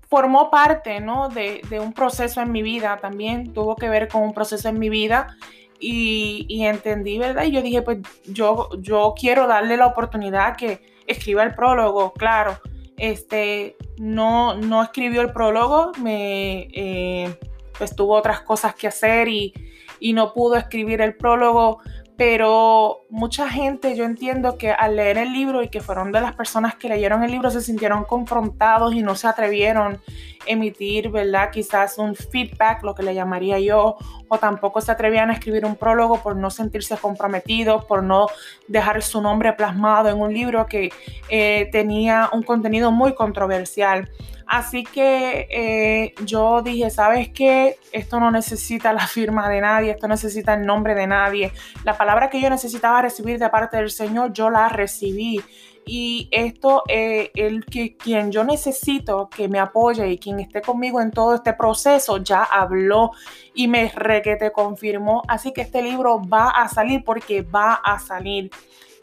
formó 0.09 0.49
parte 0.51 0.99
¿no? 0.99 1.29
de, 1.29 1.61
un 1.79 1.93
proceso 1.93 2.41
en 2.41 2.51
mi 2.51 2.61
vida 2.61 2.97
también, 3.01 3.53
tuvo 3.53 3.75
que 3.75 3.89
ver 3.89 4.07
con 4.07 4.23
un 4.23 4.33
proceso 4.33 4.67
en 4.67 4.77
mi 4.77 4.89
vida 4.89 5.37
y, 5.79 6.63
entendí, 6.63 7.17
¿verdad? 7.17 7.45
Y 7.45 7.51
yo 7.51 7.61
dije, 7.63 7.81
pues 7.81 7.99
yo, 8.25 8.69
yo 8.79 9.15
quiero 9.17 9.47
darle 9.47 9.77
la 9.77 9.87
oportunidad 9.87 10.55
que 10.55 10.90
escriba 11.07 11.43
el 11.43 11.53
prólogo, 11.53 12.13
claro. 12.13 12.59
Este, 12.97 13.77
no, 13.97 14.55
no 14.55 14.83
escribió 14.83 15.21
el 15.21 15.31
prólogo, 15.31 15.91
me, 15.99 16.67
eh, 16.73 17.35
pues 17.77 17.95
tuvo 17.95 18.15
otras 18.15 18.41
cosas 18.41 18.75
que 18.75 18.87
hacer 18.87 19.27
y, 19.27 19.53
y 19.99 20.13
no 20.13 20.33
pudo 20.33 20.55
escribir 20.55 21.01
el 21.01 21.15
prólogo, 21.15 21.79
pero 22.17 23.01
mucha 23.09 23.49
gente, 23.49 23.95
yo 23.95 24.03
entiendo 24.03 24.57
que 24.57 24.71
al 24.71 24.95
leer 24.95 25.17
el 25.17 25.33
libro 25.33 25.63
y 25.63 25.69
que 25.69 25.81
fueron 25.81 26.11
de 26.11 26.21
las 26.21 26.35
personas 26.35 26.75
que 26.75 26.89
leyeron 26.89 27.23
el 27.23 27.31
libro 27.31 27.49
se 27.49 27.61
sintieron 27.61 28.03
confrontados 28.03 28.93
y 28.93 29.01
no 29.01 29.15
se 29.15 29.27
atrevieron 29.27 29.99
emitir, 30.45 31.09
¿verdad? 31.09 31.51
Quizás 31.51 31.97
un 31.97 32.15
feedback, 32.15 32.83
lo 32.83 32.95
que 32.95 33.03
le 33.03 33.13
llamaría 33.13 33.59
yo, 33.59 33.97
o 34.27 34.37
tampoco 34.37 34.81
se 34.81 34.91
atrevían 34.91 35.29
a 35.29 35.33
escribir 35.33 35.65
un 35.65 35.75
prólogo 35.75 36.21
por 36.21 36.35
no 36.35 36.49
sentirse 36.49 36.97
comprometidos, 36.97 37.85
por 37.85 38.03
no 38.03 38.27
dejar 38.67 39.01
su 39.01 39.21
nombre 39.21 39.53
plasmado 39.53 40.09
en 40.09 40.19
un 40.19 40.33
libro 40.33 40.65
que 40.65 40.91
eh, 41.29 41.69
tenía 41.71 42.29
un 42.33 42.43
contenido 42.43 42.91
muy 42.91 43.13
controversial. 43.13 44.09
Así 44.51 44.83
que 44.83 45.47
eh, 45.49 46.13
yo 46.25 46.61
dije, 46.61 46.89
¿sabes 46.89 47.29
qué? 47.29 47.77
Esto 47.93 48.19
no 48.19 48.31
necesita 48.31 48.91
la 48.91 49.07
firma 49.07 49.47
de 49.47 49.61
nadie, 49.61 49.91
esto 49.91 50.09
necesita 50.09 50.55
el 50.55 50.65
nombre 50.65 50.93
de 50.93 51.07
nadie. 51.07 51.53
La 51.85 51.97
palabra 51.97 52.29
que 52.29 52.41
yo 52.41 52.49
necesitaba 52.49 53.01
recibir 53.01 53.39
de 53.39 53.47
parte 53.47 53.77
del 53.77 53.91
Señor, 53.91 54.33
yo 54.33 54.49
la 54.49 54.67
recibí. 54.67 55.39
Y 55.85 56.29
esto, 56.31 56.83
eh, 56.87 57.31
el 57.35 57.65
que 57.65 57.97
quien 57.97 58.31
yo 58.31 58.43
necesito 58.43 59.29
que 59.29 59.47
me 59.47 59.59
apoye 59.59 60.09
y 60.09 60.17
quien 60.17 60.39
esté 60.39 60.61
conmigo 60.61 61.01
en 61.01 61.11
todo 61.11 61.35
este 61.35 61.53
proceso 61.53 62.17
ya 62.17 62.43
habló 62.43 63.11
y 63.53 63.67
me 63.67 63.89
re 63.89 64.21
que 64.21 64.35
te 64.35 64.51
confirmó. 64.51 65.23
Así 65.27 65.51
que 65.53 65.61
este 65.61 65.81
libro 65.81 66.21
va 66.21 66.49
a 66.49 66.69
salir 66.69 67.03
porque 67.03 67.41
va 67.41 67.73
a 67.73 67.99
salir 67.99 68.51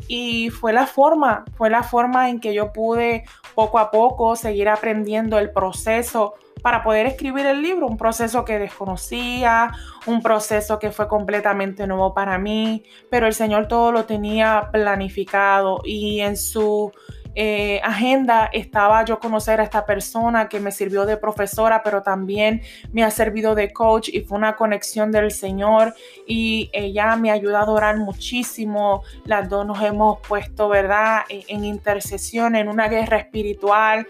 y 0.06 0.50
fue 0.50 0.72
la 0.72 0.86
forma, 0.86 1.44
fue 1.56 1.70
la 1.70 1.82
forma 1.82 2.30
en 2.30 2.40
que 2.40 2.54
yo 2.54 2.72
pude 2.72 3.24
poco 3.54 3.78
a 3.78 3.90
poco 3.90 4.36
seguir 4.36 4.68
aprendiendo 4.68 5.38
el 5.38 5.50
proceso 5.50 6.34
para 6.62 6.82
poder 6.82 7.06
escribir 7.06 7.46
el 7.46 7.62
libro, 7.62 7.86
un 7.86 7.96
proceso 7.96 8.44
que 8.44 8.58
desconocía, 8.58 9.72
un 10.06 10.22
proceso 10.22 10.78
que 10.78 10.90
fue 10.90 11.08
completamente 11.08 11.86
nuevo 11.86 12.14
para 12.14 12.38
mí, 12.38 12.84
pero 13.10 13.26
el 13.26 13.34
Señor 13.34 13.68
todo 13.68 13.92
lo 13.92 14.04
tenía 14.04 14.68
planificado 14.72 15.80
y 15.84 16.20
en 16.20 16.36
su 16.36 16.92
eh, 17.40 17.80
agenda 17.84 18.50
estaba 18.52 19.04
yo 19.04 19.20
conocer 19.20 19.60
a 19.60 19.62
esta 19.62 19.86
persona 19.86 20.48
que 20.48 20.58
me 20.58 20.72
sirvió 20.72 21.06
de 21.06 21.16
profesora, 21.16 21.82
pero 21.84 22.02
también 22.02 22.62
me 22.90 23.04
ha 23.04 23.12
servido 23.12 23.54
de 23.54 23.72
coach 23.72 24.08
y 24.08 24.22
fue 24.22 24.38
una 24.38 24.56
conexión 24.56 25.12
del 25.12 25.30
Señor 25.30 25.94
y 26.26 26.68
ella 26.72 27.14
me 27.14 27.30
ayudó 27.30 27.58
a 27.58 27.70
orar 27.70 27.96
muchísimo. 27.98 29.04
Las 29.24 29.48
dos 29.48 29.64
nos 29.64 29.80
hemos 29.82 30.18
puesto, 30.26 30.68
¿verdad?, 30.68 31.20
en 31.28 31.64
intercesión, 31.64 32.56
en 32.56 32.68
una 32.68 32.88
guerra 32.88 33.18
espiritual 33.18 34.08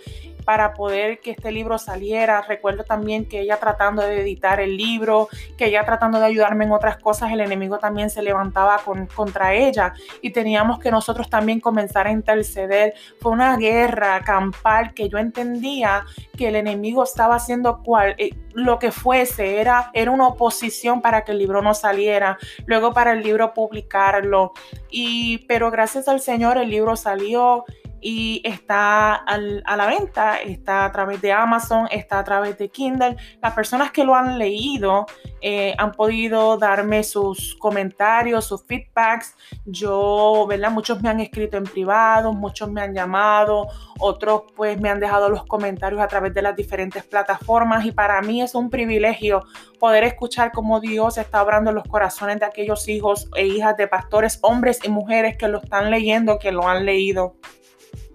para 0.48 0.72
poder 0.72 1.20
que 1.20 1.32
este 1.32 1.52
libro 1.52 1.76
saliera. 1.76 2.40
Recuerdo 2.40 2.82
también 2.82 3.28
que 3.28 3.40
ella 3.40 3.58
tratando 3.58 4.00
de 4.00 4.22
editar 4.22 4.60
el 4.60 4.78
libro, 4.78 5.28
que 5.58 5.66
ella 5.66 5.84
tratando 5.84 6.18
de 6.18 6.24
ayudarme 6.24 6.64
en 6.64 6.72
otras 6.72 6.96
cosas, 6.96 7.30
el 7.32 7.42
enemigo 7.42 7.78
también 7.78 8.08
se 8.08 8.22
levantaba 8.22 8.80
contra 9.14 9.52
ella 9.52 9.92
y 10.22 10.30
teníamos 10.30 10.78
que 10.78 10.90
nosotros 10.90 11.28
también 11.28 11.60
comenzar 11.60 12.06
a 12.06 12.12
interceder. 12.12 12.94
Fue 13.20 13.30
una 13.30 13.58
guerra 13.58 14.22
campal 14.24 14.94
que 14.94 15.10
yo 15.10 15.18
entendía 15.18 16.06
que 16.34 16.48
el 16.48 16.56
enemigo 16.56 17.04
estaba 17.04 17.34
haciendo 17.34 17.82
cual, 17.82 18.14
eh, 18.16 18.30
lo 18.54 18.78
que 18.78 18.90
fuese, 18.90 19.60
era, 19.60 19.90
era 19.92 20.10
una 20.10 20.28
oposición 20.28 21.02
para 21.02 21.24
que 21.24 21.32
el 21.32 21.38
libro 21.38 21.60
no 21.60 21.74
saliera, 21.74 22.38
luego 22.64 22.94
para 22.94 23.12
el 23.12 23.22
libro 23.22 23.52
publicarlo. 23.52 24.52
Y, 24.88 25.44
pero 25.46 25.70
gracias 25.70 26.08
al 26.08 26.20
Señor 26.20 26.56
el 26.56 26.70
libro 26.70 26.96
salió 26.96 27.66
y 28.00 28.40
está 28.44 29.14
a 29.14 29.76
la 29.76 29.86
venta, 29.86 30.40
está 30.40 30.84
a 30.84 30.92
través 30.92 31.20
de 31.20 31.32
Amazon, 31.32 31.86
está 31.90 32.18
a 32.18 32.24
través 32.24 32.58
de 32.58 32.68
Kindle. 32.68 33.16
Las 33.42 33.54
personas 33.54 33.90
que 33.90 34.04
lo 34.04 34.14
han 34.14 34.38
leído 34.38 35.06
eh, 35.40 35.74
han 35.78 35.92
podido 35.92 36.56
darme 36.56 37.04
sus 37.04 37.54
comentarios, 37.56 38.46
sus 38.46 38.64
feedbacks. 38.64 39.34
Yo, 39.64 40.46
¿verdad? 40.48 40.70
Muchos 40.70 41.02
me 41.02 41.08
han 41.08 41.20
escrito 41.20 41.56
en 41.56 41.64
privado, 41.64 42.32
muchos 42.32 42.70
me 42.70 42.80
han 42.80 42.94
llamado, 42.94 43.68
otros 43.98 44.42
pues 44.56 44.80
me 44.80 44.90
han 44.90 45.00
dejado 45.00 45.28
los 45.28 45.44
comentarios 45.44 46.00
a 46.00 46.08
través 46.08 46.34
de 46.34 46.42
las 46.42 46.56
diferentes 46.56 47.04
plataformas 47.04 47.84
y 47.84 47.92
para 47.92 48.20
mí 48.22 48.42
es 48.42 48.54
un 48.54 48.70
privilegio 48.70 49.44
poder 49.78 50.04
escuchar 50.04 50.52
cómo 50.52 50.80
Dios 50.80 51.18
está 51.18 51.42
obrando 51.42 51.70
en 51.70 51.76
los 51.76 51.84
corazones 51.84 52.40
de 52.40 52.46
aquellos 52.46 52.88
hijos 52.88 53.28
e 53.36 53.46
hijas 53.46 53.76
de 53.76 53.86
pastores, 53.86 54.38
hombres 54.42 54.80
y 54.82 54.88
mujeres 54.88 55.36
que 55.36 55.48
lo 55.48 55.58
están 55.58 55.90
leyendo, 55.90 56.38
que 56.38 56.52
lo 56.52 56.68
han 56.68 56.84
leído. 56.84 57.36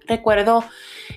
Recuerdo 0.08 0.64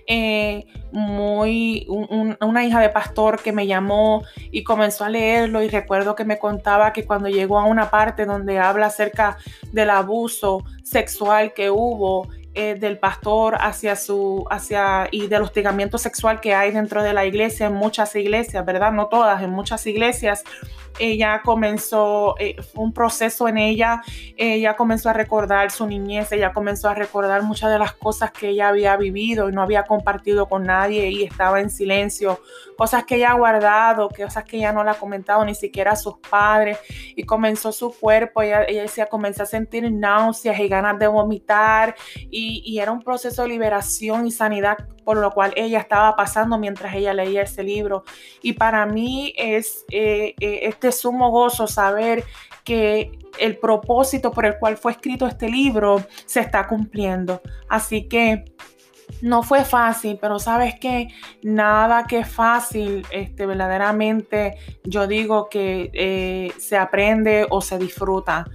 eh, 0.07 0.67
muy 0.93 1.87
una 1.89 2.65
hija 2.65 2.81
de 2.81 2.89
pastor 2.89 3.43
que 3.43 3.53
me 3.53 3.67
llamó 3.67 4.25
y 4.51 4.65
comenzó 4.65 5.05
a 5.05 5.11
leerlo 5.11 5.63
y 5.63 5.69
recuerdo 5.69 6.15
que 6.15 6.25
me 6.25 6.39
contaba 6.39 6.93
que 6.93 7.05
cuando 7.05 7.29
llegó 7.29 7.59
a 7.59 7.65
una 7.65 7.91
parte 7.91 8.25
donde 8.25 8.59
habla 8.59 8.87
acerca 8.87 9.37
del 9.73 9.91
abuso 9.91 10.65
sexual 10.83 11.53
que 11.55 11.71
hubo 11.71 12.29
eh, 12.59 12.75
del 12.75 12.99
pastor 12.99 13.59
hacia 13.61 13.97
su 13.97 14.47
hacia 14.51 15.09
y 15.11 15.27
del 15.27 15.43
hostigamiento 15.43 15.99
sexual 15.99 16.41
que 16.41 16.55
hay 16.55 16.71
dentro 16.71 17.03
de 17.03 17.13
la 17.13 17.27
iglesia 17.27 17.67
en 17.67 17.75
muchas 17.75 18.17
iglesias, 18.17 18.65
¿verdad? 18.65 18.93
No 18.93 19.09
todas, 19.09 19.43
en 19.43 19.51
muchas 19.51 19.87
iglesias. 19.87 20.43
Ella 20.99 21.43
comenzó, 21.45 22.35
eh, 22.39 22.57
un 22.75 22.95
proceso 22.95 23.49
en 23.49 23.59
ella, 23.59 24.01
ella 24.39 24.75
comenzó 24.77 25.11
a 25.11 25.13
recordar 25.13 25.71
su 25.71 25.87
niñez, 25.87 26.33
ella 26.33 26.55
comenzó 26.55 26.89
a 26.89 26.95
recordar 26.95 27.43
muchas 27.43 27.71
de 27.71 27.79
las 27.79 27.93
cosas 27.93 28.31
que 28.31 28.49
ella 28.49 28.69
había 28.69 28.97
vivido 28.97 29.51
y 29.51 29.53
no 29.53 29.61
había 29.61 29.83
compartido 29.83 30.49
con 30.49 30.63
nadie 30.63 31.11
y 31.11 31.25
estaba 31.25 31.61
en 31.61 31.69
silencio, 31.69 32.41
cosas 32.79 33.05
que 33.05 33.17
ella 33.17 33.33
ha 33.33 33.35
guardado, 33.35 34.09
cosas 34.09 34.45
que 34.45 34.57
ella 34.57 34.73
no 34.73 34.83
le 34.83 34.91
ha 34.91 34.95
comentado 34.95 35.45
ni 35.45 35.55
siquiera 35.55 35.93
a 35.93 35.97
sus 35.97 36.15
padres. 36.31 36.79
Y 37.15 37.25
comenzó 37.25 37.73
su 37.73 37.93
cuerpo, 37.93 38.41
ella, 38.41 38.65
ella 38.67 38.81
decía, 38.81 39.05
comenzó 39.05 39.43
a 39.43 39.47
sentir 39.47 39.93
náuseas 39.93 40.59
y 40.59 40.69
ganas 40.69 40.99
de 40.99 41.09
vomitar 41.09 41.95
y, 42.31 42.46
y 42.65 42.79
era 42.79 42.93
un 42.93 43.03
proceso 43.03 43.43
de 43.43 43.49
liberación 43.49 44.27
y 44.27 44.31
sanidad 44.31 44.79
por 45.05 45.19
lo 45.19 45.31
cual 45.31 45.53
ella 45.57 45.79
estaba 45.79 46.17
pasando 46.17 46.59
mientras 46.59 46.95
ella 46.95 47.15
leía 47.15 47.43
ese 47.43 47.63
libro. 47.63 48.05
Y 48.43 48.55
para 48.55 48.85
mí 48.87 49.33
es 49.37 49.85
este 49.89 50.91
sumo 50.91 51.31
gozo 51.31 51.69
saber 51.69 52.25
que 52.65 53.13
el 53.39 53.57
propósito 53.59 54.33
por 54.33 54.47
el 54.47 54.59
cual 54.59 54.77
fue 54.77 54.93
escrito 54.93 55.27
este 55.27 55.49
libro 55.49 56.05
se 56.25 56.41
está 56.41 56.67
cumpliendo. 56.67 57.41
Así 57.69 58.09
que 58.09 58.45
no 59.23 59.43
fue 59.45 59.65
fácil, 59.65 60.19
pero 60.21 60.39
sabes 60.39 60.75
que 60.79 61.09
nada 61.43 62.05
que 62.09 62.25
fácil, 62.25 63.07
este, 63.11 63.47
verdaderamente 63.47 64.57
yo 64.83 65.07
digo 65.07 65.49
que 65.49 65.91
eh, 65.95 66.53
se 66.59 66.77
aprende 66.77 67.47
o 67.49 67.61
se 67.61 67.79
disfruta 67.79 68.47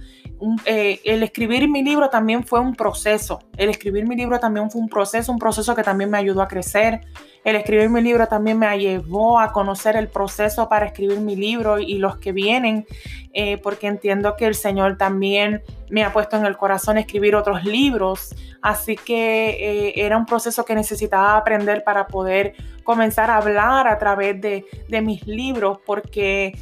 eh, 0.64 1.00
el 1.04 1.22
escribir 1.22 1.68
mi 1.68 1.82
libro 1.82 2.10
también 2.10 2.44
fue 2.44 2.58
un 2.60 2.74
proceso. 2.74 3.40
El 3.56 3.68
escribir 3.68 4.06
mi 4.06 4.16
libro 4.16 4.40
también 4.40 4.70
fue 4.70 4.80
un 4.80 4.88
proceso, 4.88 5.30
un 5.30 5.38
proceso 5.38 5.74
que 5.76 5.82
también 5.82 6.10
me 6.10 6.18
ayudó 6.18 6.42
a 6.42 6.48
crecer. 6.48 7.02
El 7.44 7.56
escribir 7.56 7.88
mi 7.88 8.00
libro 8.00 8.26
también 8.26 8.58
me 8.58 8.78
llevó 8.78 9.38
a 9.38 9.52
conocer 9.52 9.96
el 9.96 10.08
proceso 10.08 10.68
para 10.68 10.86
escribir 10.86 11.20
mi 11.20 11.36
libro 11.36 11.78
y 11.78 11.98
los 11.98 12.16
que 12.16 12.32
vienen, 12.32 12.86
eh, 13.32 13.58
porque 13.58 13.86
entiendo 13.86 14.36
que 14.36 14.46
el 14.46 14.54
Señor 14.54 14.96
también 14.96 15.62
me 15.90 16.04
ha 16.04 16.12
puesto 16.12 16.36
en 16.36 16.46
el 16.46 16.56
corazón 16.56 16.98
escribir 16.98 17.36
otros 17.36 17.64
libros. 17.64 18.34
Así 18.62 18.96
que 18.96 19.50
eh, 19.50 19.92
era 20.04 20.16
un 20.16 20.26
proceso 20.26 20.64
que 20.64 20.74
necesitaba 20.74 21.36
aprender 21.36 21.84
para 21.84 22.06
poder 22.06 22.54
comenzar 22.84 23.30
a 23.30 23.36
hablar 23.36 23.86
a 23.86 23.98
través 23.98 24.40
de, 24.40 24.64
de 24.88 25.02
mis 25.02 25.26
libros, 25.26 25.78
porque 25.84 26.52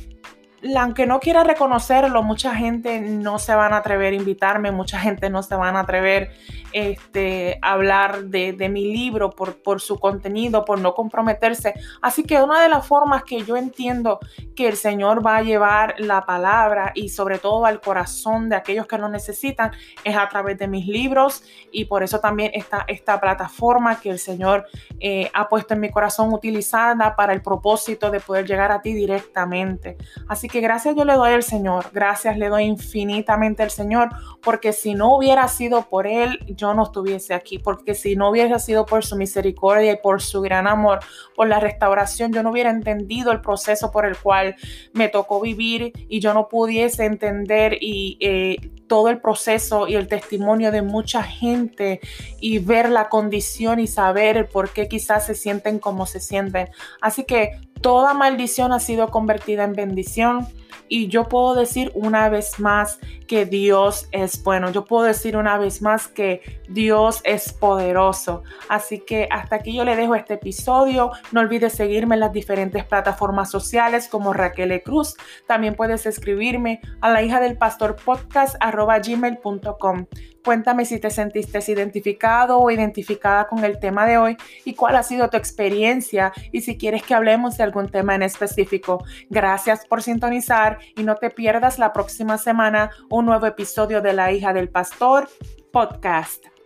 aunque 0.76 1.06
no 1.06 1.20
quiera 1.20 1.42
reconocerlo, 1.42 2.22
mucha 2.22 2.54
gente 2.54 3.00
no 3.00 3.38
se 3.38 3.54
van 3.54 3.72
a 3.72 3.78
atrever 3.78 4.12
a 4.12 4.16
invitarme, 4.16 4.70
mucha 4.70 4.98
gente 4.98 5.30
no 5.30 5.42
se 5.42 5.54
van 5.54 5.76
a 5.76 5.80
atrever 5.80 6.32
este, 6.72 7.58
a 7.62 7.72
hablar 7.72 8.24
de, 8.24 8.68
mi 8.68 8.92
libro 8.92 9.30
por, 9.30 9.62
por, 9.62 9.80
su 9.80 9.98
contenido, 9.98 10.64
por 10.64 10.78
no 10.78 10.94
comprometerse. 10.94 11.74
Así 12.02 12.24
que 12.24 12.40
una 12.42 12.62
de 12.62 12.68
las 12.68 12.86
formas 12.86 13.24
que 13.24 13.42
yo 13.44 13.56
entiendo 13.56 14.20
que 14.54 14.68
el 14.68 14.76
Señor 14.76 15.26
va 15.26 15.38
a 15.38 15.42
llevar 15.42 15.94
la 15.98 16.26
palabra 16.26 16.92
y 16.94 17.08
sobre 17.08 17.38
todo 17.38 17.64
al 17.64 17.80
corazón 17.80 18.48
de 18.48 18.56
aquellos 18.56 18.86
que 18.86 18.98
lo 18.98 19.08
necesitan 19.08 19.72
es 20.04 20.16
a 20.16 20.28
través 20.28 20.58
de 20.58 20.68
mis 20.68 20.86
libros 20.86 21.42
y 21.72 21.86
por 21.86 22.02
eso 22.02 22.20
también 22.20 22.50
está 22.54 22.84
esta 22.86 23.20
plataforma 23.20 24.00
que 24.00 24.10
el 24.10 24.18
Señor 24.18 24.66
eh, 25.00 25.30
ha 25.32 25.48
puesto 25.48 25.74
en 25.74 25.80
mi 25.80 25.90
corazón 25.90 26.32
utilizada 26.32 27.16
para 27.16 27.32
el 27.32 27.42
propósito 27.42 28.10
de 28.10 28.20
poder 28.20 28.46
llegar 28.46 28.70
a 28.70 28.82
ti 28.82 28.92
directamente. 28.92 29.96
Así 30.28 30.49
que 30.50 30.60
gracias 30.60 30.96
yo 30.96 31.04
le 31.04 31.14
doy 31.14 31.32
al 31.32 31.42
Señor, 31.42 31.86
gracias 31.92 32.36
le 32.36 32.48
doy 32.48 32.64
infinitamente 32.64 33.62
al 33.62 33.70
Señor, 33.70 34.10
porque 34.42 34.72
si 34.72 34.94
no 34.94 35.16
hubiera 35.16 35.48
sido 35.48 35.88
por 35.88 36.06
Él, 36.06 36.38
yo 36.48 36.74
no 36.74 36.84
estuviese 36.84 37.34
aquí, 37.34 37.58
porque 37.58 37.94
si 37.94 38.16
no 38.16 38.30
hubiera 38.30 38.58
sido 38.58 38.86
por 38.86 39.04
su 39.04 39.16
misericordia 39.16 39.92
y 39.92 39.96
por 39.96 40.20
su 40.20 40.40
gran 40.40 40.66
amor, 40.66 41.00
por 41.34 41.48
la 41.48 41.60
restauración, 41.60 42.32
yo 42.32 42.42
no 42.42 42.50
hubiera 42.50 42.70
entendido 42.70 43.32
el 43.32 43.40
proceso 43.40 43.90
por 43.90 44.04
el 44.04 44.16
cual 44.18 44.56
me 44.92 45.08
tocó 45.08 45.40
vivir 45.40 45.92
y 46.08 46.20
yo 46.20 46.34
no 46.34 46.48
pudiese 46.48 47.04
entender 47.04 47.78
y 47.80 48.18
eh, 48.20 48.56
todo 48.86 49.08
el 49.08 49.20
proceso 49.20 49.86
y 49.86 49.94
el 49.94 50.08
testimonio 50.08 50.72
de 50.72 50.82
mucha 50.82 51.22
gente 51.22 52.00
y 52.40 52.58
ver 52.58 52.90
la 52.90 53.08
condición 53.08 53.78
y 53.78 53.86
saber 53.86 54.48
por 54.48 54.70
qué 54.70 54.88
quizás 54.88 55.26
se 55.26 55.34
sienten 55.34 55.78
como 55.78 56.06
se 56.06 56.18
sienten. 56.18 56.68
Así 57.00 57.24
que 57.24 57.52
toda 57.80 58.14
maldición 58.14 58.72
ha 58.72 58.80
sido 58.80 59.08
convertida 59.08 59.64
en 59.64 59.72
bendición 59.72 60.46
y 60.92 61.06
yo 61.06 61.28
puedo 61.28 61.54
decir 61.54 61.92
una 61.94 62.28
vez 62.28 62.58
más 62.58 62.98
que 63.28 63.46
Dios 63.46 64.08
es 64.10 64.42
bueno. 64.42 64.72
Yo 64.72 64.84
puedo 64.84 65.04
decir 65.04 65.36
una 65.36 65.56
vez 65.56 65.82
más 65.82 66.08
que 66.08 66.42
Dios 66.68 67.20
es 67.22 67.52
poderoso. 67.52 68.42
Así 68.68 68.98
que 68.98 69.28
hasta 69.30 69.56
aquí 69.56 69.76
yo 69.76 69.84
le 69.84 69.94
dejo 69.94 70.16
este 70.16 70.34
episodio. 70.34 71.12
No 71.30 71.40
olvides 71.40 71.74
seguirme 71.74 72.16
en 72.16 72.20
las 72.20 72.32
diferentes 72.32 72.84
plataformas 72.84 73.52
sociales 73.52 74.08
como 74.08 74.32
Raquel 74.32 74.72
e. 74.72 74.82
Cruz. 74.82 75.14
También 75.46 75.76
puedes 75.76 76.06
escribirme 76.06 76.80
a 77.00 77.10
la 77.10 77.22
hija 77.22 77.38
del 77.38 77.56
pastor 77.56 77.94
podcast 77.94 78.56
gmail.com. 78.60 80.06
Cuéntame 80.44 80.84
si 80.84 80.98
te 80.98 81.10
sentiste 81.10 81.60
identificado 81.70 82.58
o 82.58 82.70
identificada 82.70 83.46
con 83.46 83.64
el 83.64 83.78
tema 83.78 84.06
de 84.06 84.18
hoy 84.18 84.36
y 84.64 84.74
cuál 84.74 84.96
ha 84.96 85.02
sido 85.02 85.28
tu 85.28 85.36
experiencia 85.36 86.32
y 86.52 86.62
si 86.62 86.78
quieres 86.78 87.02
que 87.02 87.14
hablemos 87.14 87.56
de 87.56 87.64
algún 87.64 87.88
tema 87.88 88.14
en 88.14 88.22
específico. 88.22 89.04
Gracias 89.28 89.86
por 89.86 90.02
sintonizar 90.02 90.78
y 90.96 91.02
no 91.02 91.16
te 91.16 91.30
pierdas 91.30 91.78
la 91.78 91.92
próxima 91.92 92.38
semana 92.38 92.90
un 93.10 93.26
nuevo 93.26 93.46
episodio 93.46 94.00
de 94.00 94.12
La 94.12 94.32
hija 94.32 94.52
del 94.52 94.68
pastor 94.68 95.28
podcast. 95.72 96.59